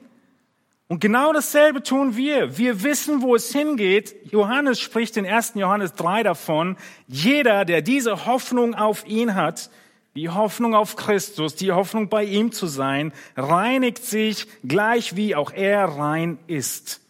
Und 0.89 1.01
genau 1.01 1.35
dasselbe 1.35 1.83
tun 1.83 2.17
wir. 2.17 2.57
Wir 2.57 2.83
wissen, 2.83 3.21
wo 3.21 3.35
es 3.35 3.53
hingeht. 3.53 4.33
Johannes 4.33 4.81
spricht 4.81 5.19
in 5.19 5.27
1. 5.27 5.53
Johannes 5.57 5.93
3 5.93 6.23
davon. 6.23 6.79
Jeder, 7.07 7.67
der 7.67 7.83
diese 7.83 8.25
Hoffnung 8.25 8.75
auf 8.75 9.07
ihn 9.07 9.35
hat, 9.35 9.71
die 10.17 10.31
Hoffnung 10.31 10.75
auf 10.75 10.97
Christus, 10.97 11.55
die 11.55 11.73
Hoffnung 11.73 12.09
bei 12.09 12.25
ihm 12.25 12.53
zu 12.53 12.67
sein, 12.67 13.13
reinigt 13.37 14.03
sich 14.03 14.47
gleich 14.67 15.15
wie 15.15 15.35
auch 15.37 15.53
er 15.53 15.85
rein 15.85 16.39
ist. 16.47 17.03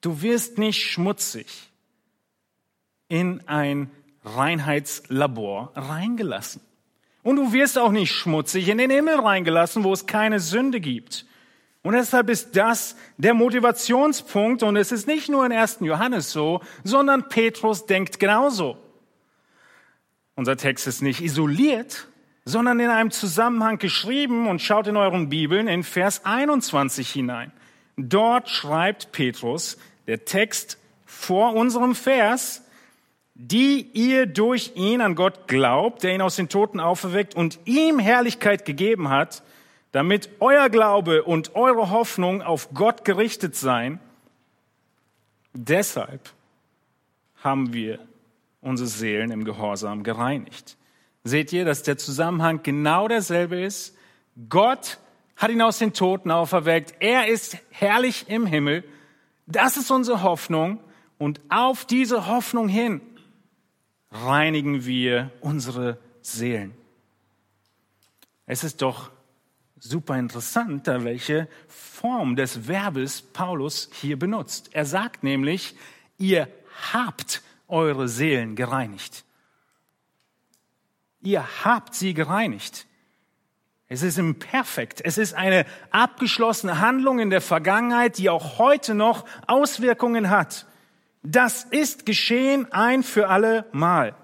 Du 0.00 0.22
wirst 0.22 0.56
nicht 0.56 0.82
schmutzig 0.82 1.46
in 3.08 3.46
ein 3.46 3.90
Reinheitslabor 4.24 5.72
reingelassen. 5.74 6.62
Und 7.22 7.36
du 7.36 7.52
wirst 7.52 7.78
auch 7.78 7.92
nicht 7.92 8.12
schmutzig 8.12 8.68
in 8.68 8.78
den 8.78 8.90
Himmel 8.90 9.20
reingelassen, 9.20 9.84
wo 9.84 9.92
es 9.92 10.06
keine 10.06 10.40
Sünde 10.40 10.80
gibt. 10.80 11.26
Und 11.84 11.92
deshalb 11.92 12.30
ist 12.30 12.56
das 12.56 12.96
der 13.18 13.34
Motivationspunkt 13.34 14.62
und 14.62 14.74
es 14.76 14.90
ist 14.90 15.06
nicht 15.06 15.28
nur 15.28 15.44
in 15.44 15.52
1. 15.52 15.80
Johannes 15.80 16.32
so, 16.32 16.60
sondern 16.82 17.28
Petrus 17.28 17.84
denkt 17.84 18.18
genauso. 18.18 18.78
Unser 20.34 20.56
Text 20.56 20.86
ist 20.86 21.02
nicht 21.02 21.20
isoliert, 21.20 22.08
sondern 22.46 22.80
in 22.80 22.88
einem 22.88 23.10
Zusammenhang 23.10 23.78
geschrieben 23.78 24.48
und 24.48 24.62
schaut 24.62 24.86
in 24.86 24.96
euren 24.96 25.28
Bibeln 25.28 25.68
in 25.68 25.82
Vers 25.82 26.24
21 26.24 27.10
hinein. 27.10 27.52
Dort 27.98 28.48
schreibt 28.48 29.12
Petrus, 29.12 29.76
der 30.06 30.24
Text 30.24 30.78
vor 31.04 31.54
unserem 31.54 31.94
Vers, 31.94 32.62
die 33.34 33.90
ihr 33.92 34.24
durch 34.24 34.72
ihn 34.74 35.02
an 35.02 35.16
Gott 35.16 35.48
glaubt, 35.48 36.02
der 36.02 36.14
ihn 36.14 36.22
aus 36.22 36.36
den 36.36 36.48
Toten 36.48 36.80
auferweckt 36.80 37.34
und 37.34 37.58
ihm 37.66 37.98
Herrlichkeit 37.98 38.64
gegeben 38.64 39.10
hat, 39.10 39.42
damit 39.94 40.28
euer 40.40 40.70
Glaube 40.70 41.22
und 41.22 41.54
eure 41.54 41.90
Hoffnung 41.90 42.42
auf 42.42 42.74
Gott 42.74 43.04
gerichtet 43.04 43.54
sein. 43.54 44.00
Deshalb 45.52 46.30
haben 47.44 47.72
wir 47.72 48.00
unsere 48.60 48.88
Seelen 48.88 49.30
im 49.30 49.44
Gehorsam 49.44 50.02
gereinigt. 50.02 50.76
Seht 51.22 51.52
ihr, 51.52 51.64
dass 51.64 51.84
der 51.84 51.96
Zusammenhang 51.96 52.64
genau 52.64 53.06
derselbe 53.06 53.60
ist? 53.60 53.96
Gott 54.48 54.98
hat 55.36 55.52
ihn 55.52 55.62
aus 55.62 55.78
den 55.78 55.92
Toten 55.92 56.32
auferweckt. 56.32 56.94
Er 56.98 57.28
ist 57.28 57.58
herrlich 57.70 58.24
im 58.28 58.46
Himmel. 58.46 58.82
Das 59.46 59.76
ist 59.76 59.92
unsere 59.92 60.24
Hoffnung. 60.24 60.80
Und 61.18 61.40
auf 61.50 61.84
diese 61.84 62.26
Hoffnung 62.26 62.66
hin 62.66 63.00
reinigen 64.10 64.86
wir 64.86 65.30
unsere 65.40 65.98
Seelen. 66.20 66.74
Es 68.44 68.64
ist 68.64 68.82
doch 68.82 69.13
super 69.84 70.18
interessant, 70.18 70.86
da 70.86 71.04
welche 71.04 71.46
Form 71.68 72.36
des 72.36 72.66
Verbes 72.66 73.20
Paulus 73.20 73.90
hier 74.00 74.18
benutzt. 74.18 74.70
Er 74.72 74.86
sagt 74.86 75.22
nämlich, 75.22 75.76
ihr 76.16 76.48
habt 76.92 77.42
eure 77.68 78.08
Seelen 78.08 78.56
gereinigt. 78.56 79.24
Ihr 81.20 81.44
habt 81.64 81.94
sie 81.94 82.14
gereinigt. 82.14 82.86
Es 83.86 84.02
ist 84.02 84.18
im 84.18 84.38
Perfekt. 84.38 85.02
Es 85.04 85.18
ist 85.18 85.34
eine 85.34 85.66
abgeschlossene 85.90 86.80
Handlung 86.80 87.18
in 87.18 87.30
der 87.30 87.42
Vergangenheit, 87.42 88.16
die 88.16 88.30
auch 88.30 88.58
heute 88.58 88.94
noch 88.94 89.26
Auswirkungen 89.46 90.30
hat. 90.30 90.66
Das 91.22 91.64
ist 91.64 92.06
geschehen 92.06 92.72
ein 92.72 93.02
für 93.02 93.28
alle 93.28 93.66
Mal. 93.72 94.14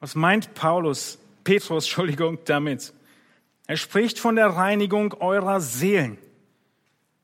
Was 0.00 0.16
meint 0.16 0.54
Paulus, 0.54 1.18
Petrus, 1.44 1.84
Entschuldigung, 1.84 2.38
damit? 2.44 2.92
Er 3.68 3.76
spricht 3.76 4.18
von 4.18 4.34
der 4.34 4.48
Reinigung 4.48 5.12
eurer 5.20 5.60
Seelen. 5.60 6.16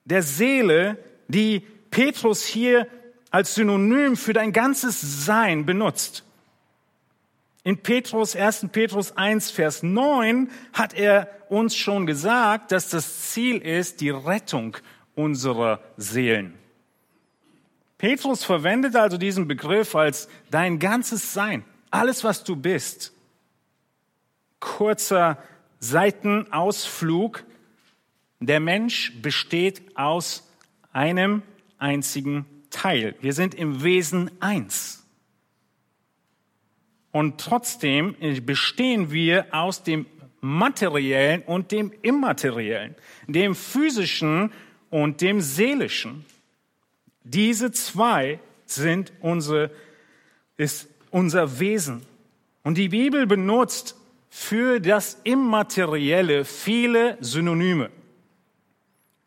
Der 0.05 0.23
Seele, 0.23 0.99
die 1.27 1.61
Petrus 1.91 2.45
hier 2.45 2.87
als 3.31 3.55
Synonym 3.55 4.15
für 4.15 4.35
dein 4.35 4.53
ganzes 4.53 5.25
Sein 5.25 5.65
benutzt. 5.65 6.23
In 7.63 7.79
Petrus, 7.79 8.37
1. 8.37 8.67
Petrus 8.73 9.17
1, 9.17 9.51
Vers 9.53 9.83
9 9.83 10.51
hat 10.75 10.93
er 10.93 11.31
uns 11.49 11.75
schon 11.77 12.05
gesagt, 12.05 12.73
dass 12.73 12.91
das 12.91 13.31
Ziel 13.31 13.57
ist 13.57 14.03
die 14.03 14.11
Rettung 14.11 14.77
unserer 15.15 15.81
Seelen. 15.97 16.59
Petrus 17.97 18.45
verwendet 18.45 18.97
also 18.97 19.17
diesen 19.17 19.49
Begriff 19.49 19.97
als 19.97 20.29
dein 20.51 20.79
ganzes 20.79 21.33
Sein, 21.33 21.65
alles 21.91 22.23
was 22.23 22.45
du 22.45 22.55
bist. 22.55 23.15
Kurzer 24.61 25.39
Seitenausflug. 25.85 27.45
Der 28.41 28.61
Mensch 28.61 29.13
besteht 29.21 29.97
aus 29.97 30.49
einem 30.93 31.43
einzigen 31.79 32.47
Teil. 32.71 33.15
Wir 33.21 33.33
sind 33.33 33.55
im 33.55 33.83
Wesen 33.83 34.31
eins. 34.41 35.07
Und 37.13 37.41
trotzdem 37.41 38.17
bestehen 38.45 39.13
wir 39.13 39.47
aus 39.53 39.83
dem 39.83 40.07
materiellen 40.41 41.43
und 41.43 41.71
dem 41.71 41.93
immateriellen, 42.03 42.97
dem 43.29 43.55
physischen 43.55 44.53
und 44.91 45.21
dem 45.21 45.41
seelischen. 45.41 46.25
Diese 47.23 47.71
zwei 47.73 48.41
sind 48.67 49.13
unsere, 49.21 49.71
ist 50.57 50.89
unser 51.11 51.61
Wesen. 51.61 52.05
Und 52.63 52.79
die 52.79 52.89
Bibel 52.89 53.27
benutzt 53.27 53.97
für 54.37 54.81
das 54.81 55.21
Immaterielle 55.23 56.45
viele 56.45 57.17
Synonyme. 57.21 57.91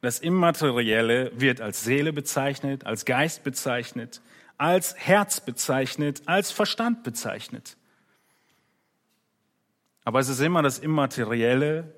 Das 0.02 0.20
Immaterielle 0.20 1.32
wird 1.34 1.62
als 1.62 1.86
Seele 1.86 2.12
bezeichnet, 2.12 2.86
als 2.86 3.06
Geist 3.06 3.46
bezeichnet, 3.46 4.22
als 4.58 4.98
Herz 4.98 5.40
bezeichnet, 5.40 6.24
als 6.26 6.52
Verstand 6.52 7.04
bezeichnet. 7.04 7.78
Aber 10.04 10.20
es 10.20 10.28
ist 10.28 10.42
immer 10.42 10.62
das 10.62 10.78
Immaterielle 10.78 11.96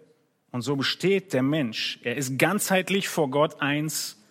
und 0.52 0.62
so 0.62 0.76
besteht 0.76 1.34
der 1.34 1.42
Mensch. 1.42 2.00
Er 2.04 2.16
ist 2.16 2.38
ganzheitlich 2.38 3.10
vor 3.10 3.32
Gott 3.32 3.60
eins 3.60 4.24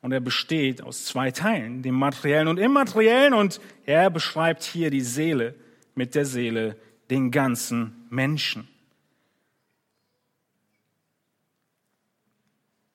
und 0.00 0.12
er 0.12 0.20
besteht 0.20 0.80
aus 0.80 1.06
zwei 1.06 1.32
Teilen, 1.32 1.82
dem 1.82 1.96
materiellen 1.96 2.46
und 2.46 2.58
immateriellen 2.58 3.34
und 3.34 3.60
er 3.84 4.10
beschreibt 4.10 4.62
hier 4.62 4.90
die 4.90 5.00
Seele 5.00 5.56
mit 5.96 6.14
der 6.14 6.24
Seele, 6.24 6.76
den 7.12 7.30
ganzen 7.30 8.06
Menschen. 8.08 8.66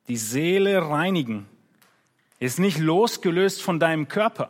Die 0.08 0.18
Seele 0.18 0.90
reinigen 0.90 1.46
ist 2.40 2.58
nicht 2.58 2.80
losgelöst 2.80 3.62
von 3.62 3.80
deinem 3.80 4.08
Körper. 4.08 4.50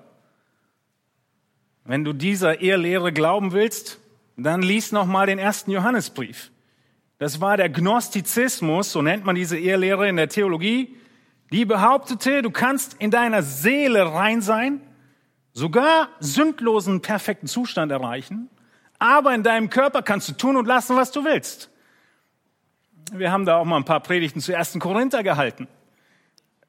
Wenn 1.84 2.06
du 2.06 2.14
dieser 2.14 2.62
Ehrlehre 2.62 3.12
glauben 3.12 3.52
willst, 3.52 4.00
dann 4.38 4.62
lies 4.62 4.94
noch 4.94 5.06
mal 5.06 5.28
den 5.28 5.38
ersten 5.38 5.72
Johannesbrief. 5.72 6.50
Das 7.18 7.42
war 7.42 7.58
der 7.58 7.68
Gnostizismus, 7.68 8.94
so 8.94 9.02
nennt 9.02 9.26
man 9.26 9.36
diese 9.36 9.58
Ehrlehre 9.58 10.08
in 10.08 10.16
der 10.16 10.30
Theologie, 10.30 10.96
die 11.52 11.66
behauptete, 11.66 12.42
du 12.42 12.52
kannst 12.52 12.94
in 13.00 13.12
deiner 13.12 13.44
Seele 13.44 14.14
rein 14.14 14.42
sein, 14.42 14.80
sogar 15.52 16.08
sündlosen, 16.22 17.02
perfekten 17.02 17.48
Zustand 17.48 17.92
erreichen, 17.92 18.50
aber 19.00 19.34
in 19.34 19.44
deinem 19.44 19.70
Körper 19.70 20.02
kannst 20.02 20.30
du 20.30 20.34
tun 20.34 20.56
und 20.56 20.66
lassen, 20.66 20.96
was 20.96 21.12
du 21.12 21.24
willst. 21.24 21.70
Wir 23.12 23.32
haben 23.32 23.46
da 23.46 23.58
auch 23.58 23.66
mal 23.66 23.78
ein 23.78 23.86
paar 23.86 24.02
Predigten 24.02 24.42
zu 24.42 24.54
ersten 24.54 24.80
Korinther 24.80 25.24
gehalten. 25.24 25.68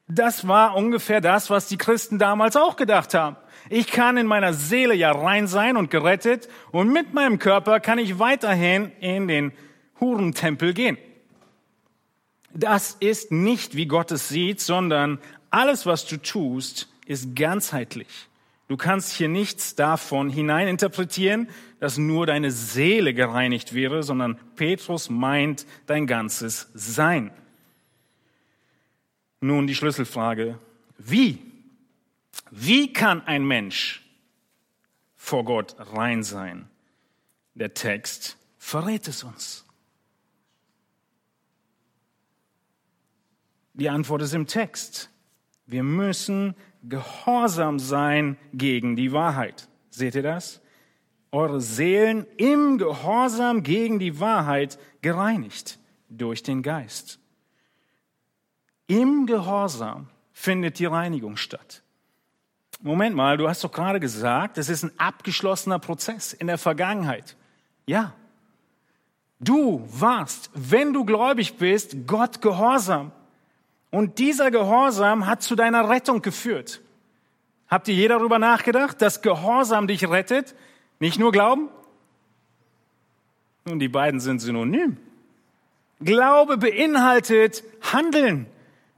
Das 0.07 0.47
war 0.47 0.75
ungefähr 0.75 1.21
das, 1.21 1.49
was 1.49 1.67
die 1.67 1.77
Christen 1.77 2.17
damals 2.17 2.55
auch 2.55 2.75
gedacht 2.75 3.13
haben. 3.13 3.35
Ich 3.69 3.87
kann 3.87 4.17
in 4.17 4.25
meiner 4.25 4.53
Seele 4.53 4.95
ja 4.95 5.11
rein 5.11 5.47
sein 5.47 5.77
und 5.77 5.91
gerettet 5.91 6.47
und 6.71 6.91
mit 6.91 7.13
meinem 7.13 7.37
Körper 7.37 7.79
kann 7.79 7.99
ich 7.99 8.17
weiterhin 8.17 8.91
in 8.99 9.27
den 9.27 9.51
Hurentempel 9.99 10.73
gehen. 10.73 10.97
Das 12.53 12.97
ist 12.99 13.31
nicht, 13.31 13.75
wie 13.75 13.85
Gott 13.85 14.11
es 14.11 14.29
sieht, 14.29 14.61
sondern 14.61 15.19
alles, 15.51 15.85
was 15.85 16.05
du 16.07 16.17
tust, 16.17 16.87
ist 17.05 17.35
ganzheitlich. 17.35 18.28
Du 18.69 18.77
kannst 18.77 19.13
hier 19.13 19.29
nichts 19.29 19.73
davon 19.73 20.29
hineininterpretieren, 20.29 21.49
dass 21.79 21.97
nur 21.97 22.27
deine 22.27 22.51
Seele 22.51 23.15
gereinigt 23.15 23.73
wäre, 23.73 24.03
sondern 24.03 24.39
Petrus 24.55 25.09
meint 25.09 25.65
dein 25.87 26.05
ganzes 26.05 26.69
Sein. 26.75 27.31
Nun 29.41 29.65
die 29.65 29.73
Schlüsselfrage, 29.73 30.59
wie? 30.99 31.39
Wie 32.51 32.93
kann 32.93 33.25
ein 33.25 33.43
Mensch 33.43 34.07
vor 35.15 35.45
Gott 35.45 35.75
rein 35.79 36.21
sein? 36.21 36.69
Der 37.55 37.73
Text 37.73 38.37
verrät 38.59 39.07
es 39.07 39.23
uns. 39.23 39.65
Die 43.73 43.89
Antwort 43.89 44.21
ist 44.21 44.35
im 44.35 44.45
Text. 44.45 45.09
Wir 45.65 45.81
müssen 45.81 46.53
gehorsam 46.83 47.79
sein 47.79 48.37
gegen 48.53 48.95
die 48.95 49.11
Wahrheit. 49.11 49.67
Seht 49.89 50.15
ihr 50.15 50.23
das? 50.23 50.61
Eure 51.31 51.61
Seelen 51.61 52.25
im 52.37 52.77
Gehorsam 52.77 53.63
gegen 53.63 53.99
die 53.99 54.19
Wahrheit 54.19 54.79
gereinigt 55.01 55.77
durch 56.09 56.41
den 56.41 56.63
Geist. 56.63 57.19
Im 58.87 59.27
Gehorsam 59.27 60.07
findet 60.31 60.79
die 60.79 60.85
Reinigung 60.85 61.37
statt. 61.37 61.83
Moment 62.81 63.15
mal, 63.15 63.37
du 63.37 63.47
hast 63.47 63.63
doch 63.63 63.71
gerade 63.71 63.99
gesagt, 63.99 64.57
es 64.57 64.69
ist 64.69 64.83
ein 64.83 64.91
abgeschlossener 64.97 65.79
Prozess 65.79 66.33
in 66.33 66.47
der 66.47 66.57
Vergangenheit. 66.57 67.35
Ja. 67.85 68.13
Du 69.39 69.85
warst, 69.87 70.49
wenn 70.53 70.93
du 70.93 71.05
gläubig 71.05 71.57
bist, 71.57 72.07
Gott 72.07 72.41
gehorsam. 72.41 73.11
Und 73.91 74.19
dieser 74.19 74.51
Gehorsam 74.51 75.25
hat 75.25 75.41
zu 75.41 75.55
deiner 75.55 75.89
Rettung 75.89 76.21
geführt. 76.21 76.81
Habt 77.67 77.87
ihr 77.87 77.95
je 77.95 78.07
darüber 78.07 78.39
nachgedacht, 78.39 79.01
dass 79.01 79.21
Gehorsam 79.21 79.87
dich 79.87 80.09
rettet? 80.09 80.55
Nicht 80.99 81.19
nur 81.19 81.31
Glauben? 81.31 81.69
Nun, 83.65 83.79
die 83.79 83.87
beiden 83.87 84.19
sind 84.19 84.39
synonym. 84.39 84.97
Glaube 86.01 86.57
beinhaltet 86.57 87.63
Handeln. 87.81 88.47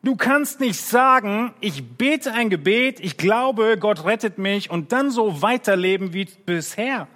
Du 0.03 0.15
kannst 0.15 0.59
nicht 0.59 0.81
sagen, 0.81 1.53
ich 1.59 1.97
bete 1.97 2.33
ein 2.33 2.49
Gebet, 2.49 2.99
ich 2.99 3.17
glaube, 3.17 3.77
Gott 3.77 4.05
rettet 4.05 4.39
mich 4.39 4.71
und 4.71 4.91
dann 4.91 5.11
so 5.11 5.41
weiterleben 5.41 6.13
wie 6.13 6.25
bisher, 6.25 7.07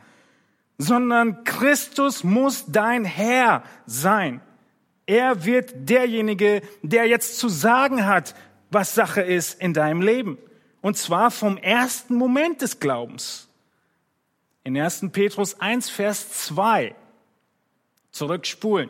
sondern 0.77 1.43
Christus 1.45 2.23
muss 2.23 2.65
dein 2.67 3.05
Herr 3.05 3.63
sein. 3.88 4.41
Er 5.05 5.45
wird 5.45 5.89
derjenige, 5.89 6.61
der 6.81 7.05
jetzt 7.05 7.37
zu 7.37 7.47
sagen 7.47 8.05
hat, 8.05 8.35
was 8.71 8.95
Sache 8.95 9.21
ist 9.21 9.61
in 9.61 9.73
deinem 9.73 10.01
Leben. 10.01 10.37
Und 10.81 10.97
zwar 10.97 11.31
vom 11.31 11.57
ersten 11.57 12.15
Moment 12.15 12.61
des 12.61 12.79
Glaubens. 12.79 13.47
In 14.63 14.77
1. 14.77 15.07
Petrus 15.11 15.59
1, 15.59 15.89
Vers 15.89 16.31
2. 16.47 16.95
Zurückspulen. 18.11 18.89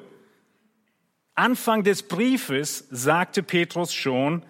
Anfang 1.35 1.83
des 1.83 2.03
Briefes 2.03 2.87
sagte 2.91 3.43
Petrus 3.43 3.93
schon, 3.93 4.43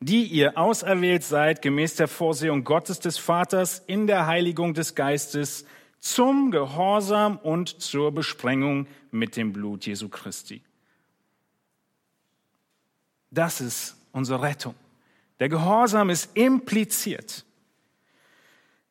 die 0.00 0.24
ihr 0.24 0.56
auserwählt 0.56 1.24
seid 1.24 1.62
gemäß 1.62 1.96
der 1.96 2.06
Vorsehung 2.06 2.62
Gottes 2.62 3.00
des 3.00 3.18
Vaters 3.18 3.82
in 3.86 4.06
der 4.06 4.26
Heiligung 4.26 4.74
des 4.74 4.94
Geistes 4.94 5.66
zum 5.98 6.52
Gehorsam 6.52 7.38
und 7.38 7.80
zur 7.80 8.12
Besprengung 8.12 8.86
mit 9.10 9.36
dem 9.36 9.52
Blut 9.52 9.86
Jesu 9.86 10.08
Christi. 10.08 10.62
Das 13.30 13.60
ist 13.60 13.96
unsere 14.12 14.42
Rettung. 14.42 14.74
Der 15.40 15.48
Gehorsam 15.48 16.10
ist 16.10 16.36
impliziert. 16.36 17.44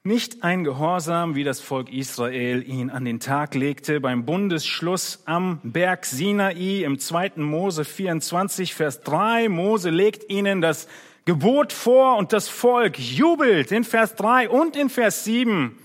Nicht 0.04 0.43
ein 0.43 0.63
Gehorsam, 0.63 1.36
wie 1.36 1.43
das 1.43 1.60
Volk 1.60 1.91
Israel 1.91 2.63
ihn 2.65 2.89
an 2.89 3.04
den 3.04 3.19
Tag 3.19 3.56
legte 3.56 4.00
beim 4.00 4.26
Bundesschluss 4.26 5.21
am 5.26 5.60
Berg 5.63 6.06
Sinai 6.06 6.84
im 6.84 6.97
2. 6.97 7.34
Mose 7.36 7.84
24, 7.84 8.73
Vers 8.73 9.02
3. 9.02 9.50
Mose 9.50 9.89
legt 9.89 10.30
ihnen 10.30 10.62
das 10.62 10.88
Gebot 11.26 11.73
vor 11.73 12.15
und 12.15 12.32
das 12.32 12.47
Volk 12.47 12.97
jubelt 12.97 13.73
in 13.73 13.84
Vers 13.84 14.15
3 14.15 14.47
und 14.47 14.78
in 14.78 14.89
Vers 14.89 15.26
7. 15.26 15.78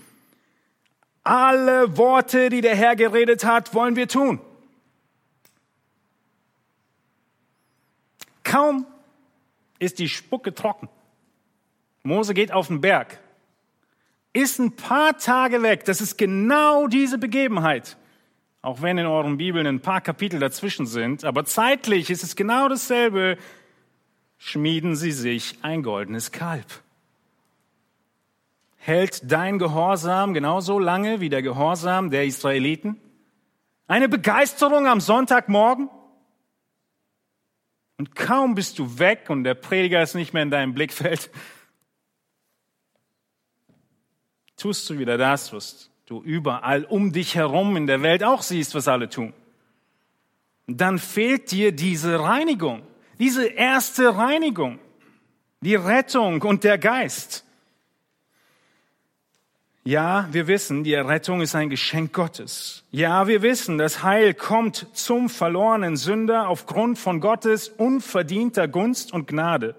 Alle 1.23 1.97
Worte, 1.97 2.47
die 2.49 2.61
der 2.61 2.77
Herr 2.77 2.95
geredet 2.95 3.43
hat, 3.43 3.73
wollen 3.73 3.97
wir 3.97 4.07
tun. 4.07 4.39
Kaum 8.53 8.85
ist 9.79 9.97
die 9.97 10.07
Spucke 10.07 10.53
trocken. 10.53 10.87
Mose 12.03 12.35
geht 12.35 12.51
auf 12.51 12.67
den 12.67 12.81
Berg, 12.81 13.19
ist 14.31 14.59
ein 14.59 14.75
paar 14.75 15.17
Tage 15.17 15.63
weg. 15.63 15.85
Das 15.85 16.01
ist 16.01 16.19
genau 16.19 16.85
diese 16.85 17.17
Begebenheit. 17.17 17.97
Auch 18.61 18.83
wenn 18.83 18.99
in 18.99 19.07
euren 19.07 19.37
Bibeln 19.37 19.65
ein 19.65 19.79
paar 19.79 20.01
Kapitel 20.01 20.39
dazwischen 20.39 20.85
sind, 20.85 21.25
aber 21.25 21.45
zeitlich 21.45 22.11
ist 22.11 22.21
es 22.21 22.35
genau 22.35 22.69
dasselbe. 22.69 23.39
Schmieden 24.37 24.95
sie 24.95 25.13
sich 25.13 25.57
ein 25.63 25.81
goldenes 25.81 26.31
Kalb. 26.31 26.67
Hält 28.77 29.31
dein 29.31 29.57
Gehorsam 29.57 30.35
genauso 30.35 30.77
lange 30.77 31.21
wie 31.21 31.29
der 31.29 31.41
Gehorsam 31.41 32.11
der 32.11 32.25
Israeliten? 32.25 33.01
Eine 33.87 34.09
Begeisterung 34.09 34.85
am 34.85 35.01
Sonntagmorgen? 35.01 35.89
Und 37.97 38.15
kaum 38.15 38.55
bist 38.55 38.79
du 38.79 38.99
weg 38.99 39.29
und 39.29 39.43
der 39.43 39.53
Prediger 39.53 40.01
ist 40.01 40.15
nicht 40.15 40.33
mehr 40.33 40.43
in 40.43 40.49
deinem 40.49 40.73
Blickfeld, 40.73 41.29
tust 44.57 44.89
du 44.89 44.97
wieder 44.97 45.17
das, 45.17 45.53
was 45.53 45.89
du 46.05 46.21
überall 46.21 46.85
um 46.85 47.11
dich 47.11 47.35
herum 47.35 47.77
in 47.77 47.87
der 47.87 48.01
Welt 48.01 48.23
auch 48.23 48.41
siehst, 48.41 48.75
was 48.75 48.87
alle 48.87 49.09
tun. 49.09 49.33
dann 50.67 50.97
fehlt 50.97 51.51
dir 51.51 51.73
diese 51.73 52.19
Reinigung, 52.19 52.83
diese 53.19 53.45
erste 53.45 54.17
Reinigung, 54.17 54.79
die 55.61 55.75
Rettung 55.75 56.41
und 56.41 56.63
der 56.63 56.77
Geist. 56.77 57.42
Ja, 59.85 60.29
wir 60.31 60.47
wissen, 60.47 60.85
die 60.85 60.93
Errettung 60.93 61.41
ist 61.41 61.55
ein 61.55 61.69
Geschenk 61.69 62.13
Gottes. 62.13 62.85
Ja, 62.91 63.27
wir 63.27 63.41
wissen, 63.41 63.77
das 63.77 64.01
Heil 64.01 64.33
kommt 64.33 64.87
zum 64.93 65.27
verlorenen 65.27 65.97
Sünder 65.97 66.47
aufgrund 66.47 66.97
von 66.97 67.19
Gottes 67.19 67.67
unverdienter 67.67 68.69
Gunst 68.69 69.11
und 69.11 69.27
Gnade. 69.27 69.75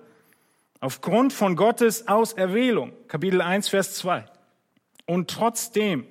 Aufgrund 0.81 1.33
von 1.33 1.57
Gottes 1.57 2.07
Auserwählung. 2.07 2.93
Kapitel 3.09 3.41
1, 3.41 3.69
Vers 3.69 3.95
2. 3.95 4.27
Und 5.07 5.31
trotzdem 5.31 6.07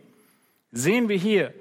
sehen 0.72 1.08
wir 1.08 1.18
hier 1.18 1.54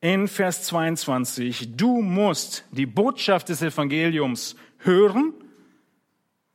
in 0.00 0.28
Vers 0.28 0.62
22, 0.64 1.76
du 1.76 2.00
musst 2.00 2.64
die 2.70 2.86
Botschaft 2.86 3.48
des 3.48 3.60
Evangeliums 3.60 4.56
hören 4.78 5.34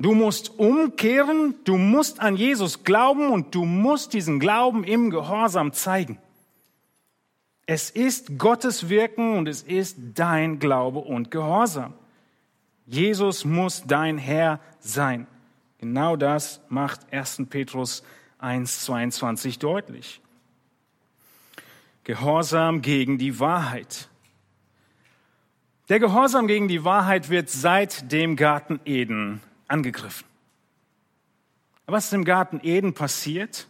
Du 0.02 0.16
musst 0.16 0.58
umkehren, 0.58 1.54
du 1.64 1.78
musst 1.78 2.22
an 2.22 2.36
Jesus 2.36 2.84
glauben 2.84 3.30
und 3.30 3.54
du 3.54 3.66
musst 3.66 4.14
diesen 4.14 4.40
Glauben 4.40 4.84
im 4.84 5.12
Gehorsam 5.12 5.74
zeigen. 5.74 6.18
Es 7.68 7.92
ist 7.92 8.40
Gottes 8.40 8.90
Wirken 8.90 9.38
und 9.38 9.48
es 9.48 9.62
ist 9.62 9.98
dein 10.16 10.58
Glaube 10.58 11.00
und 11.00 11.30
Gehorsam. 11.30 11.94
Jesus 12.88 13.46
muss 13.46 13.84
dein 13.86 14.18
Herr 14.18 14.60
sein. 14.80 15.28
Genau 15.78 16.16
das 16.16 16.62
macht 16.68 17.14
1. 17.14 17.44
Petrus 17.52 18.02
1.22 18.42 19.60
deutlich. 19.60 20.20
Gehorsam 22.06 22.82
gegen 22.82 23.20
die 23.20 23.40
Wahrheit. 23.40 24.10
Der 25.90 26.00
Gehorsam 26.00 26.48
gegen 26.48 26.68
die 26.68 26.84
Wahrheit 26.84 27.30
wird 27.30 27.52
seit 27.52 28.12
dem 28.12 28.36
Garten 28.36 28.80
Eden 28.84 29.42
angegriffen. 29.72 30.28
Was 31.88 32.06
ist 32.06 32.14
im 32.14 32.26
Garten 32.26 32.60
Eden 32.64 32.94
passiert? 32.94 33.68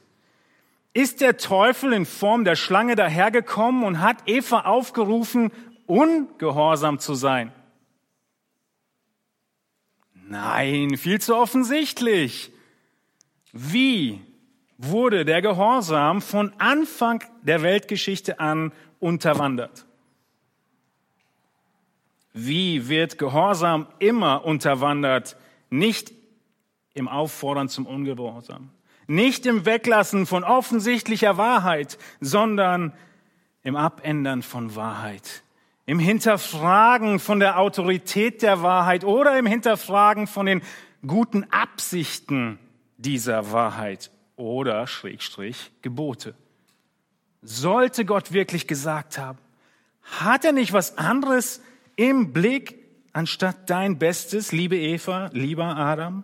Ist 0.93 1.21
der 1.21 1.37
Teufel 1.37 1.93
in 1.93 2.05
Form 2.05 2.43
der 2.43 2.55
Schlange 2.55 2.95
dahergekommen 2.95 3.83
und 3.83 4.01
hat 4.01 4.17
Eva 4.27 4.61
aufgerufen, 4.61 5.51
ungehorsam 5.85 6.99
zu 6.99 7.15
sein? 7.15 7.53
Nein, 10.13 10.97
viel 10.97 11.19
zu 11.19 11.35
offensichtlich. 11.35 12.51
Wie 13.53 14.21
wurde 14.77 15.25
der 15.25 15.41
Gehorsam 15.41 16.21
von 16.21 16.53
Anfang 16.57 17.23
der 17.41 17.61
Weltgeschichte 17.61 18.39
an 18.39 18.71
unterwandert? 18.99 19.85
Wie 22.33 22.87
wird 22.87 23.17
Gehorsam 23.17 23.87
immer 23.99 24.45
unterwandert? 24.45 25.35
Nicht 25.71 26.11
im 26.93 27.07
Auffordern 27.07 27.69
zum 27.69 27.87
Ungehorsam, 27.87 28.69
nicht 29.07 29.45
im 29.45 29.65
Weglassen 29.65 30.25
von 30.25 30.43
offensichtlicher 30.43 31.37
Wahrheit, 31.37 31.97
sondern 32.19 32.93
im 33.63 33.75
Abändern 33.75 34.43
von 34.43 34.75
Wahrheit, 34.75 35.43
im 35.85 35.97
Hinterfragen 35.97 37.19
von 37.19 37.39
der 37.39 37.57
Autorität 37.57 38.41
der 38.41 38.61
Wahrheit 38.61 39.03
oder 39.03 39.39
im 39.39 39.45
Hinterfragen 39.45 40.27
von 40.27 40.45
den 40.45 40.61
guten 41.07 41.45
Absichten 41.51 42.59
dieser 42.97 43.51
Wahrheit 43.51 44.11
oder 44.35 44.87
Schrägstrich 44.87 45.71
Gebote. 45.81 46.35
Sollte 47.41 48.05
Gott 48.05 48.33
wirklich 48.33 48.67
gesagt 48.67 49.17
haben, 49.17 49.39
hat 50.03 50.43
er 50.43 50.51
nicht 50.51 50.73
was 50.73 50.97
anderes 50.97 51.61
im 51.95 52.33
Blick 52.33 52.80
anstatt 53.13 53.69
dein 53.69 53.97
Bestes, 53.97 54.51
liebe 54.51 54.77
Eva, 54.77 55.29
lieber 55.33 55.75
Adam? 55.77 56.23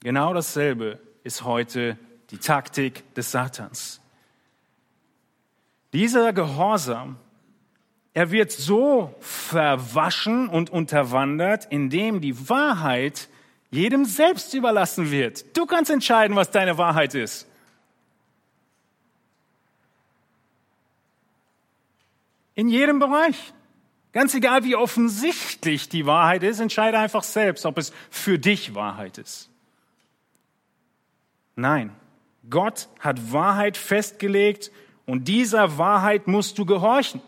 Genau 0.00 0.32
dasselbe 0.32 1.00
ist 1.24 1.44
heute 1.44 1.98
die 2.30 2.38
Taktik 2.38 3.14
des 3.14 3.30
Satans. 3.32 4.00
Dieser 5.92 6.32
Gehorsam, 6.32 7.16
er 8.14 8.30
wird 8.30 8.52
so 8.52 9.14
verwaschen 9.20 10.48
und 10.48 10.70
unterwandert, 10.70 11.66
indem 11.70 12.20
die 12.20 12.48
Wahrheit 12.48 13.28
jedem 13.70 14.04
selbst 14.04 14.54
überlassen 14.54 15.10
wird. 15.10 15.56
Du 15.56 15.66
kannst 15.66 15.90
entscheiden, 15.90 16.36
was 16.36 16.50
deine 16.50 16.78
Wahrheit 16.78 17.14
ist. 17.14 17.46
In 22.54 22.68
jedem 22.68 22.98
Bereich. 22.98 23.52
Ganz 24.12 24.34
egal, 24.34 24.64
wie 24.64 24.74
offensichtlich 24.74 25.88
die 25.88 26.06
Wahrheit 26.06 26.42
ist, 26.42 26.60
entscheide 26.60 26.98
einfach 26.98 27.22
selbst, 27.22 27.66
ob 27.66 27.78
es 27.78 27.92
für 28.10 28.38
dich 28.38 28.74
Wahrheit 28.74 29.18
ist. 29.18 29.50
Nein, 31.56 31.94
Gott 32.48 32.88
hat 33.00 33.32
Wahrheit 33.32 33.76
festgelegt 33.76 34.70
und 35.06 35.28
dieser 35.28 35.76
Wahrheit 35.78 36.26
musst 36.26 36.58
du 36.58 36.64
gehorchen. 36.64 37.20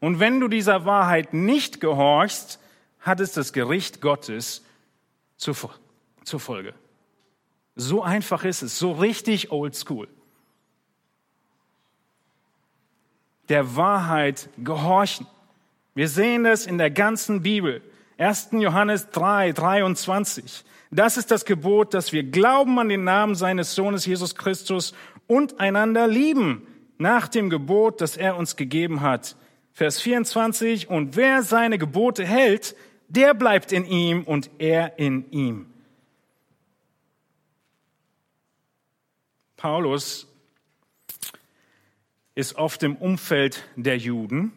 Und 0.00 0.20
wenn 0.20 0.40
du 0.40 0.48
dieser 0.48 0.84
Wahrheit 0.84 1.34
nicht 1.34 1.80
gehorchst, 1.80 2.58
hat 3.00 3.20
es 3.20 3.32
das 3.32 3.52
Gericht 3.52 4.00
Gottes 4.00 4.64
zur, 5.36 5.54
Folge. 6.38 6.74
So 7.74 8.02
einfach 8.02 8.44
ist 8.44 8.62
es, 8.62 8.78
so 8.78 8.92
richtig 8.92 9.50
oldschool. 9.50 10.08
Der 13.48 13.74
Wahrheit 13.74 14.48
gehorchen. 14.58 15.26
Wir 16.00 16.08
sehen 16.08 16.46
es 16.46 16.66
in 16.66 16.78
der 16.78 16.90
ganzen 16.90 17.42
Bibel. 17.42 17.82
1. 18.16 18.52
Johannes 18.52 19.10
3, 19.10 19.52
23. 19.52 20.64
Das 20.90 21.18
ist 21.18 21.30
das 21.30 21.44
Gebot, 21.44 21.92
dass 21.92 22.10
wir 22.14 22.22
glauben 22.22 22.78
an 22.78 22.88
den 22.88 23.04
Namen 23.04 23.34
seines 23.34 23.74
Sohnes 23.74 24.06
Jesus 24.06 24.34
Christus 24.34 24.94
und 25.26 25.60
einander 25.60 26.08
lieben, 26.08 26.66
nach 26.96 27.28
dem 27.28 27.50
Gebot, 27.50 28.00
das 28.00 28.16
er 28.16 28.38
uns 28.38 28.56
gegeben 28.56 29.02
hat. 29.02 29.36
Vers 29.74 30.00
24. 30.00 30.88
Und 30.88 31.16
wer 31.16 31.42
seine 31.42 31.76
Gebote 31.76 32.24
hält, 32.24 32.74
der 33.08 33.34
bleibt 33.34 33.70
in 33.70 33.84
ihm 33.84 34.22
und 34.22 34.48
er 34.56 34.98
in 34.98 35.30
ihm. 35.32 35.66
Paulus 39.58 40.26
ist 42.34 42.56
oft 42.56 42.82
im 42.84 42.96
Umfeld 42.96 43.64
der 43.76 43.98
Juden 43.98 44.52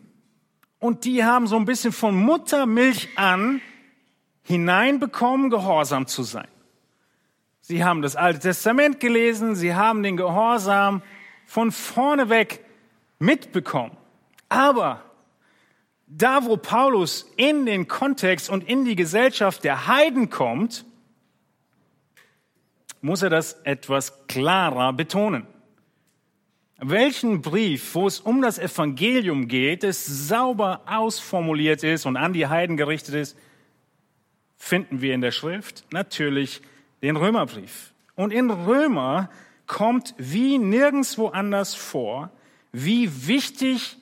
und 0.84 1.06
die 1.06 1.24
haben 1.24 1.48
so 1.48 1.56
ein 1.56 1.64
bisschen 1.64 1.94
von 1.94 2.14
Muttermilch 2.14 3.08
an 3.16 3.62
hineinbekommen, 4.42 5.50
gehorsam 5.50 6.08
zu 6.08 6.24
sein. 6.24 6.50
Sie 7.62 7.86
haben 7.86 8.02
das 8.02 8.18
Alte 8.18 8.40
Testament 8.40 9.00
gelesen, 9.00 9.56
sie 9.56 9.74
haben 9.76 10.04
den 10.04 10.18
Gehorsam 10.18 11.02
von 11.46 11.72
vorne 11.72 12.28
weg 12.28 12.66
mitbekommen. 13.18 13.96
Aber 14.50 15.02
da, 16.06 16.44
wo 16.44 16.58
Paulus 16.58 17.32
in 17.38 17.66
den 17.66 17.88
Kontext 17.88 18.50
und 18.50 18.68
in 18.68 18.84
die 18.84 18.98
Gesellschaft 18.98 19.64
der 19.64 19.88
Heiden 19.88 20.30
kommt, 20.30 20.84
muss 23.00 23.22
er 23.22 23.30
das 23.30 23.54
etwas 23.64 24.28
klarer 24.28 24.92
betonen 24.92 25.48
welchen 26.78 27.42
Brief, 27.42 27.96
wo 27.96 28.08
es 28.08 28.20
um 28.20 28.42
das 28.42 28.60
Evangelium 28.60 29.48
geht, 29.48 29.84
es 29.84 30.06
sauber 30.06 30.82
ausformuliert 30.86 31.84
ist 31.84 32.06
und 32.06 32.18
an 32.18 32.34
die 32.34 32.48
Heiden 32.48 32.78
gerichtet 32.78 33.16
ist, 33.16 33.38
finden 34.58 35.02
wir 35.02 35.14
in 35.14 35.22
der 35.22 35.32
Schrift 35.32 35.86
natürlich 35.92 36.62
den 37.02 37.16
Römerbrief. 37.16 37.94
Und 38.16 38.32
in 38.32 38.50
Römer 38.50 39.30
kommt 39.68 40.16
wie 40.18 40.58
nirgendswo 40.58 41.28
anders 41.28 41.76
vor, 41.76 42.32
wie 42.72 43.28
wichtig 43.28 43.98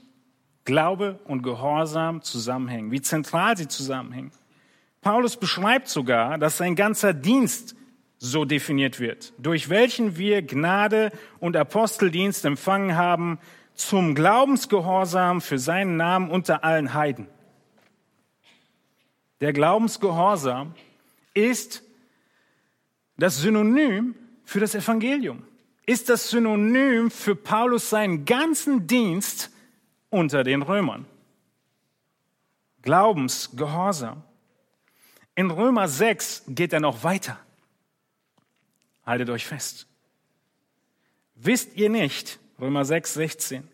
Glaube 0.65 1.19
und 1.25 1.41
Gehorsam 1.41 2.21
zusammenhängen, 2.21 2.91
wie 2.91 3.01
zentral 3.01 3.57
sie 3.57 3.67
zusammenhängen. 3.67 4.31
Paulus 5.01 5.37
beschreibt 5.37 5.87
sogar, 5.87 6.37
dass 6.37 6.57
sein 6.57 6.75
ganzer 6.75 7.13
Dienst 7.13 7.75
so 8.23 8.45
definiert 8.45 8.99
wird, 8.99 9.33
durch 9.39 9.69
welchen 9.69 10.15
wir 10.15 10.43
Gnade 10.43 11.11
und 11.39 11.57
Aposteldienst 11.57 12.45
empfangen 12.45 12.95
haben 12.95 13.39
zum 13.73 14.13
Glaubensgehorsam 14.13 15.41
für 15.41 15.57
seinen 15.57 15.97
Namen 15.97 16.29
unter 16.29 16.63
allen 16.63 16.93
Heiden. 16.93 17.27
Der 19.39 19.53
Glaubensgehorsam 19.53 20.75
ist 21.33 21.81
das 23.17 23.41
Synonym 23.41 24.13
für 24.45 24.59
das 24.59 24.75
Evangelium, 24.75 25.41
ist 25.87 26.07
das 26.07 26.29
Synonym 26.29 27.09
für 27.09 27.35
Paulus 27.35 27.89
seinen 27.89 28.25
ganzen 28.25 28.85
Dienst 28.85 29.49
unter 30.11 30.43
den 30.43 30.61
Römern. 30.61 31.07
Glaubensgehorsam. 32.83 34.21
In 35.33 35.49
Römer 35.49 35.87
6 35.87 36.43
geht 36.49 36.71
er 36.71 36.81
noch 36.81 37.03
weiter. 37.03 37.39
Haltet 39.05 39.29
euch 39.29 39.45
fest. 39.45 39.87
Wisst 41.35 41.75
ihr 41.75 41.89
nicht, 41.89 42.39
Römer 42.59 42.85
6, 42.85 43.13
16, 43.15 43.67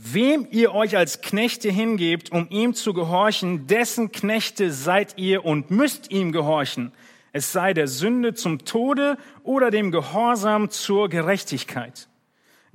Wem 0.00 0.46
ihr 0.52 0.74
euch 0.74 0.96
als 0.96 1.22
Knechte 1.22 1.70
hingebt, 1.70 2.30
um 2.30 2.46
ihm 2.50 2.74
zu 2.74 2.92
gehorchen, 2.92 3.66
dessen 3.66 4.12
Knechte 4.12 4.70
seid 4.70 5.18
ihr 5.18 5.44
und 5.44 5.72
müsst 5.72 6.12
ihm 6.12 6.30
gehorchen. 6.30 6.92
Es 7.32 7.52
sei 7.52 7.74
der 7.74 7.88
Sünde 7.88 8.34
zum 8.34 8.64
Tode 8.64 9.18
oder 9.42 9.72
dem 9.72 9.90
Gehorsam 9.90 10.70
zur 10.70 11.08
Gerechtigkeit. 11.08 12.08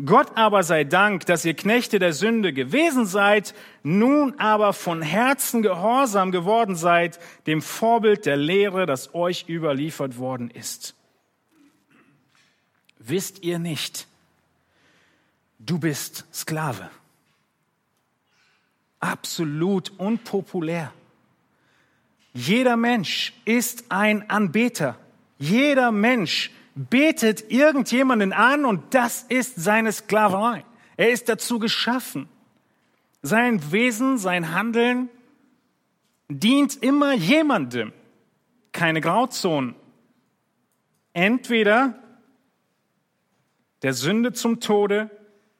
Gott 0.03 0.35
aber 0.35 0.63
sei 0.63 0.83
Dank, 0.83 1.25
dass 1.25 1.45
ihr 1.45 1.53
Knechte 1.53 1.97
der 1.97 2.11
Sünde 2.11 2.51
gewesen 2.51 3.05
seid, 3.05 3.53
nun 3.83 4.37
aber 4.37 4.73
von 4.73 5.01
Herzen 5.01 5.61
gehorsam 5.61 6.31
geworden 6.31 6.75
seid, 6.75 7.19
dem 7.47 7.61
Vorbild 7.61 8.25
der 8.25 8.37
Lehre, 8.37 8.85
das 8.85 9.15
euch 9.15 9.45
überliefert 9.47 10.17
worden 10.17 10.49
ist. 10.49 10.95
Wisst 13.05 13.43
ihr 13.43 13.59
nicht, 13.59 14.07
du 15.59 15.77
bist 15.77 16.25
Sklave. 16.33 16.89
Absolut 19.01 19.91
unpopulär. 19.99 20.93
Jeder 22.33 22.77
Mensch 22.77 23.33
ist 23.43 23.85
ein 23.89 24.29
Anbeter. 24.29 24.97
Jeder 25.37 25.91
Mensch 25.91 26.51
betet 26.75 27.51
irgendjemanden 27.51 28.31
an 28.31 28.65
und 28.65 28.93
das 28.93 29.23
ist 29.23 29.55
seine 29.57 29.91
Sklaverei. 29.91 30.63
Er 30.95 31.11
ist 31.11 31.27
dazu 31.27 31.59
geschaffen. 31.59 32.29
Sein 33.21 33.71
Wesen, 33.73 34.17
sein 34.17 34.53
Handeln 34.53 35.09
dient 36.29 36.81
immer 36.81 37.13
jemandem. 37.13 37.91
Keine 38.71 39.01
Grauzonen. 39.01 39.75
Entweder 41.11 42.02
der 43.83 43.93
Sünde 43.93 44.33
zum 44.33 44.59
Tode 44.59 45.09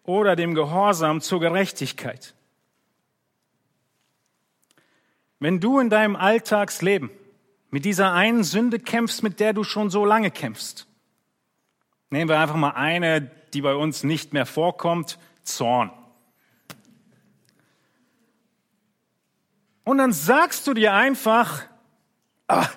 oder 0.04 0.36
dem 0.36 0.56
Gehorsam 0.56 1.22
zur 1.22 1.40
Gerechtigkeit. 1.40 2.34
Wenn 5.40 5.60
du 5.60 5.80
in 5.80 5.90
deinem 5.90 6.16
Alltagsleben 6.16 7.12
mit 7.70 7.86
dieser 7.86 8.14
einen 8.14 8.44
Sünde 8.44 8.80
kämpfst, 8.80 9.24
mit 9.24 9.40
der 9.40 9.54
du 9.54 9.64
schon 9.64 9.90
so 9.90 10.06
lange 10.06 10.32
kämpfst, 10.32 10.88
Nehmen 12.14 12.30
wir 12.30 12.40
einfach 12.40 12.58
mal 12.58 12.76
eine, 12.76 13.22
die 13.56 13.62
bei 13.62 13.74
uns 13.74 14.04
nicht 14.04 14.34
mehr 14.34 14.46
vorkommt, 14.46 15.18
Zorn. 15.42 15.90
Und 19.84 19.98
dann 19.98 20.14
sagst 20.14 20.68
du 20.68 20.76
dir 20.76 20.94
einfach, 20.94 21.64
ach, 22.46 22.72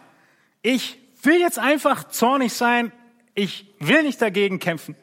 ich 0.62 0.98
will 1.22 1.38
jetzt 1.38 1.58
einfach 1.58 2.08
zornig 2.08 2.54
sein, 2.54 2.92
ich 3.34 3.74
will 3.78 4.04
nicht 4.04 4.22
dagegen 4.22 4.58
kämpfen. 4.58 4.96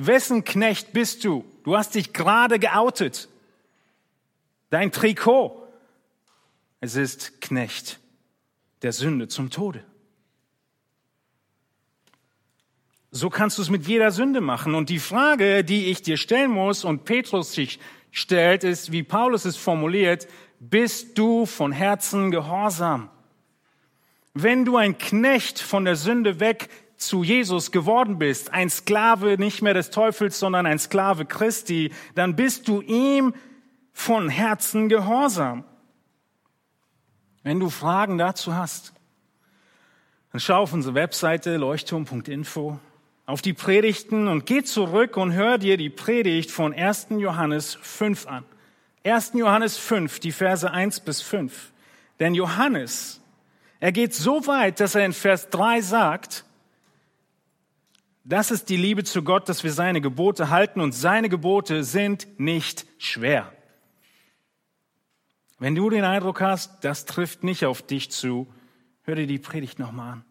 Wessen 0.00 0.44
Knecht 0.44 0.92
bist 0.92 1.24
du? 1.24 1.44
Du 1.64 1.76
hast 1.76 1.96
dich 1.96 2.12
gerade 2.12 2.60
geoutet. 2.60 3.28
Dein 4.70 4.92
Trikot. 4.92 5.66
Es 6.80 6.94
ist 6.94 7.40
Knecht 7.40 7.98
der 8.82 8.92
Sünde 8.92 9.26
zum 9.26 9.50
Tode. 9.50 9.82
So 13.10 13.28
kannst 13.28 13.58
du 13.58 13.62
es 13.62 13.70
mit 13.70 13.88
jeder 13.88 14.12
Sünde 14.12 14.40
machen. 14.40 14.76
Und 14.76 14.88
die 14.88 15.00
Frage, 15.00 15.64
die 15.64 15.86
ich 15.86 16.00
dir 16.00 16.16
stellen 16.16 16.52
muss 16.52 16.84
und 16.84 17.04
Petrus 17.04 17.52
sich 17.52 17.80
stellt, 18.12 18.62
ist, 18.62 18.92
wie 18.92 19.02
Paulus 19.02 19.46
es 19.46 19.56
formuliert, 19.56 20.28
bist 20.60 21.18
du 21.18 21.44
von 21.44 21.72
Herzen 21.72 22.30
gehorsam? 22.30 23.10
Wenn 24.32 24.64
du 24.64 24.76
ein 24.76 24.96
Knecht 24.96 25.58
von 25.58 25.84
der 25.84 25.96
Sünde 25.96 26.38
weg 26.38 26.68
zu 26.98 27.22
Jesus 27.22 27.72
geworden 27.72 28.18
bist, 28.18 28.52
ein 28.52 28.68
Sklave 28.68 29.36
nicht 29.38 29.62
mehr 29.62 29.74
des 29.74 29.90
Teufels, 29.90 30.38
sondern 30.38 30.66
ein 30.66 30.78
Sklave 30.78 31.24
Christi, 31.24 31.92
dann 32.14 32.36
bist 32.36 32.68
du 32.68 32.80
ihm 32.80 33.34
von 33.92 34.28
Herzen 34.28 34.88
gehorsam. 34.88 35.64
Wenn 37.42 37.60
du 37.60 37.70
Fragen 37.70 38.18
dazu 38.18 38.54
hast, 38.54 38.92
dann 40.32 40.40
schau 40.40 40.62
auf 40.62 40.72
unsere 40.72 40.94
Webseite 40.94 41.56
leuchtturm.info 41.56 42.78
auf 43.28 43.42
die 43.42 43.52
Predigten 43.52 44.26
und 44.26 44.46
geh 44.46 44.62
zurück 44.62 45.18
und 45.18 45.34
hör 45.34 45.58
dir 45.58 45.76
die 45.76 45.90
Predigt 45.90 46.50
von 46.50 46.72
1. 46.72 47.08
Johannes 47.18 47.78
5 47.82 48.26
an. 48.26 48.44
1. 49.04 49.32
Johannes 49.34 49.76
5, 49.76 50.18
die 50.18 50.32
Verse 50.32 50.70
1 50.70 51.00
bis 51.00 51.20
5. 51.20 51.72
Denn 52.20 52.34
Johannes, 52.34 53.20
er 53.80 53.92
geht 53.92 54.14
so 54.14 54.46
weit, 54.46 54.80
dass 54.80 54.94
er 54.94 55.04
in 55.04 55.12
Vers 55.12 55.50
3 55.50 55.82
sagt, 55.82 56.44
das 58.28 58.50
ist 58.50 58.68
die 58.68 58.76
Liebe 58.76 59.04
zu 59.04 59.22
Gott, 59.22 59.48
dass 59.48 59.64
wir 59.64 59.72
seine 59.72 60.02
Gebote 60.02 60.50
halten 60.50 60.82
und 60.82 60.92
seine 60.92 61.30
Gebote 61.30 61.82
sind 61.82 62.28
nicht 62.38 62.86
schwer. 62.98 63.50
Wenn 65.58 65.74
du 65.74 65.88
den 65.88 66.04
Eindruck 66.04 66.42
hast, 66.42 66.84
das 66.84 67.06
trifft 67.06 67.42
nicht 67.42 67.64
auf 67.64 67.80
dich 67.80 68.10
zu, 68.10 68.46
hör 69.02 69.14
dir 69.14 69.26
die 69.26 69.38
Predigt 69.38 69.78
nochmal 69.78 70.12
an 70.12 70.24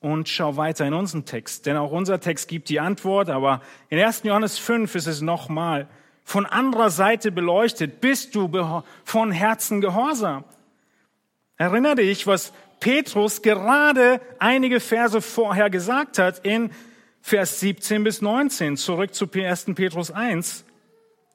und 0.00 0.30
schau 0.30 0.56
weiter 0.56 0.86
in 0.86 0.94
unseren 0.94 1.26
Text, 1.26 1.66
denn 1.66 1.76
auch 1.76 1.90
unser 1.90 2.18
Text 2.18 2.48
gibt 2.48 2.70
die 2.70 2.80
Antwort, 2.80 3.28
aber 3.28 3.60
in 3.90 3.98
1. 3.98 4.22
Johannes 4.22 4.58
5 4.58 4.94
ist 4.94 5.06
es 5.06 5.20
nochmal 5.20 5.88
von 6.24 6.46
anderer 6.46 6.88
Seite 6.88 7.30
beleuchtet, 7.30 8.00
bist 8.00 8.34
du 8.34 8.82
von 9.04 9.32
Herzen 9.32 9.82
gehorsam. 9.82 10.44
Erinnere 11.58 11.96
dich, 11.96 12.26
was 12.26 12.52
Petrus 12.80 13.42
gerade 13.42 14.20
einige 14.38 14.80
Verse 14.80 15.20
vorher 15.20 15.70
gesagt 15.70 16.18
hat 16.18 16.44
in 16.44 16.70
Vers 17.20 17.60
17 17.60 18.04
bis 18.04 18.22
19. 18.22 18.76
Zurück 18.76 19.14
zu 19.14 19.28
1. 19.32 19.66
Petrus 19.74 20.10
1. 20.10 20.64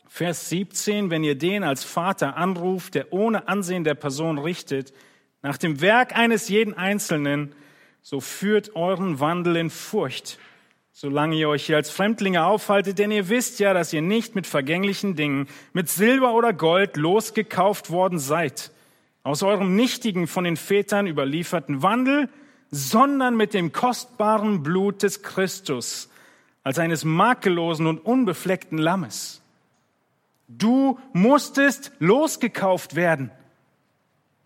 Vers 0.07 0.49
17, 0.49 1.09
wenn 1.09 1.23
ihr 1.23 1.37
den 1.37 1.63
als 1.63 1.83
Vater 1.83 2.37
anruft, 2.37 2.95
der 2.95 3.13
ohne 3.13 3.47
Ansehen 3.47 3.83
der 3.83 3.95
Person 3.95 4.37
richtet, 4.37 4.93
nach 5.41 5.57
dem 5.57 5.81
Werk 5.81 6.15
eines 6.17 6.49
jeden 6.49 6.73
Einzelnen, 6.73 7.55
so 8.01 8.19
führt 8.19 8.75
euren 8.75 9.19
Wandel 9.19 9.55
in 9.55 9.69
Furcht, 9.69 10.37
solange 10.91 11.35
ihr 11.35 11.49
euch 11.49 11.65
hier 11.65 11.77
als 11.77 11.89
Fremdlinge 11.89 12.45
aufhaltet, 12.45 12.99
denn 12.99 13.11
ihr 13.11 13.29
wisst 13.29 13.59
ja, 13.59 13.73
dass 13.73 13.93
ihr 13.93 14.01
nicht 14.01 14.35
mit 14.35 14.47
vergänglichen 14.47 15.15
Dingen, 15.15 15.47
mit 15.73 15.89
Silber 15.89 16.33
oder 16.33 16.53
Gold 16.53 16.97
losgekauft 16.97 17.89
worden 17.89 18.19
seid, 18.19 18.71
aus 19.23 19.43
eurem 19.43 19.75
nichtigen, 19.75 20.27
von 20.27 20.43
den 20.43 20.57
Vätern 20.57 21.07
überlieferten 21.07 21.83
Wandel, 21.83 22.29
sondern 22.71 23.35
mit 23.35 23.53
dem 23.53 23.71
kostbaren 23.71 24.63
Blut 24.63 25.03
des 25.03 25.21
Christus, 25.23 26.09
als 26.63 26.79
eines 26.79 27.03
makellosen 27.03 27.87
und 27.87 27.99
unbefleckten 27.99 28.77
Lammes. 28.77 29.41
Du 30.47 30.99
musstest 31.13 31.91
losgekauft 31.99 32.95
werden. 32.95 33.31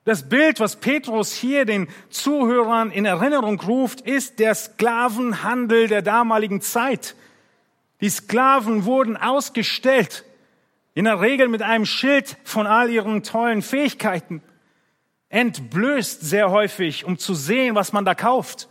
Das 0.06 0.30
Bild, 0.30 0.60
was 0.60 0.76
Petrus 0.76 1.34
hier 1.34 1.66
den 1.66 1.88
Zuhörern 2.10 2.92
in 2.92 3.06
Erinnerung 3.06 3.60
ruft, 3.60 4.02
ist 4.02 4.38
der 4.38 4.54
Sklavenhandel 4.54 5.88
der 5.88 6.04
damaligen 6.04 6.62
Zeit. 6.62 7.16
Die 8.02 8.10
Sklaven 8.10 8.86
wurden 8.86 9.18
ausgestellt, 9.18 10.24
in 10.94 11.06
der 11.06 11.22
Regel 11.22 11.48
mit 11.48 11.64
einem 11.64 11.86
Schild 11.86 12.38
von 12.44 12.68
all 12.68 12.90
ihren 12.92 13.24
tollen 13.24 13.64
Fähigkeiten, 13.64 14.44
entblößt 15.30 16.22
sehr 16.22 16.52
häufig, 16.52 17.06
um 17.06 17.18
zu 17.18 17.34
sehen, 17.34 17.76
was 17.76 17.94
man 17.94 18.06
da 18.06 18.16
kauft. 18.16 18.68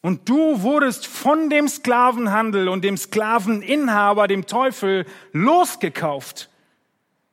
Und 0.00 0.28
du 0.28 0.62
wurdest 0.62 1.06
von 1.06 1.50
dem 1.50 1.68
Sklavenhandel 1.68 2.68
und 2.68 2.82
dem 2.82 2.96
Sklaveninhaber, 2.96 4.28
dem 4.28 4.46
Teufel, 4.46 5.06
losgekauft. 5.32 6.48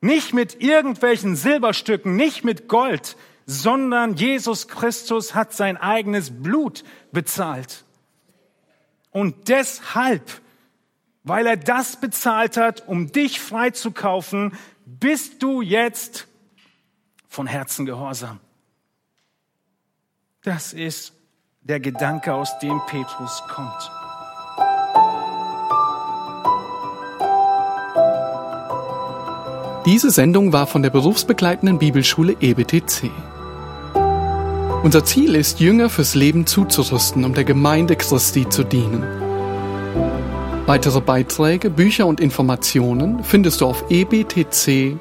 Nicht 0.01 0.33
mit 0.33 0.61
irgendwelchen 0.61 1.35
Silberstücken, 1.35 2.15
nicht 2.15 2.43
mit 2.43 2.67
Gold, 2.67 3.15
sondern 3.45 4.15
Jesus 4.15 4.67
Christus 4.67 5.35
hat 5.35 5.53
sein 5.53 5.77
eigenes 5.77 6.41
Blut 6.41 6.83
bezahlt. 7.11 7.85
Und 9.11 9.47
deshalb, 9.47 10.41
weil 11.23 11.45
er 11.45 11.57
das 11.57 11.99
bezahlt 11.99 12.57
hat, 12.57 12.88
um 12.88 13.11
dich 13.11 13.39
frei 13.39 13.69
zu 13.69 13.91
kaufen, 13.91 14.57
bist 14.85 15.41
du 15.41 15.61
jetzt 15.61 16.27
von 17.36 17.48
Herzen 17.48 17.86
gehorsam. 17.86 18.39
Das 20.41 20.71
ist 20.71 21.13
der 21.62 21.82
Gedanke, 21.82 22.34
aus 22.34 22.58
dem 22.60 22.80
Petrus 22.88 23.43
kommt. 23.50 23.91
Diese 29.86 30.12
Sendung 30.12 30.54
war 30.54 30.65
von 30.65 30.82
der 30.82 30.89
berufsbegleitenden 30.89 31.78
Bibelschule 31.78 32.38
EBTC. 32.39 33.12
Unser 34.84 35.04
Ziel 35.04 35.36
ist, 35.36 35.60
Jünger 35.60 35.89
fürs 35.89 36.15
Leben 36.15 36.48
zuzurüsten, 36.48 37.26
um 37.26 37.34
der 37.34 37.43
Gemeinde 37.43 37.95
Christi 37.95 38.48
zu 38.48 38.63
dienen. 38.63 39.04
Weitere 40.67 41.02
Beiträge, 41.02 41.69
Bücher 41.69 42.08
und 42.08 42.19
Informationen 42.19 43.24
findest 43.24 43.62
du 43.62 43.65
auf 43.65 43.84
ebtc.org. 43.89 44.98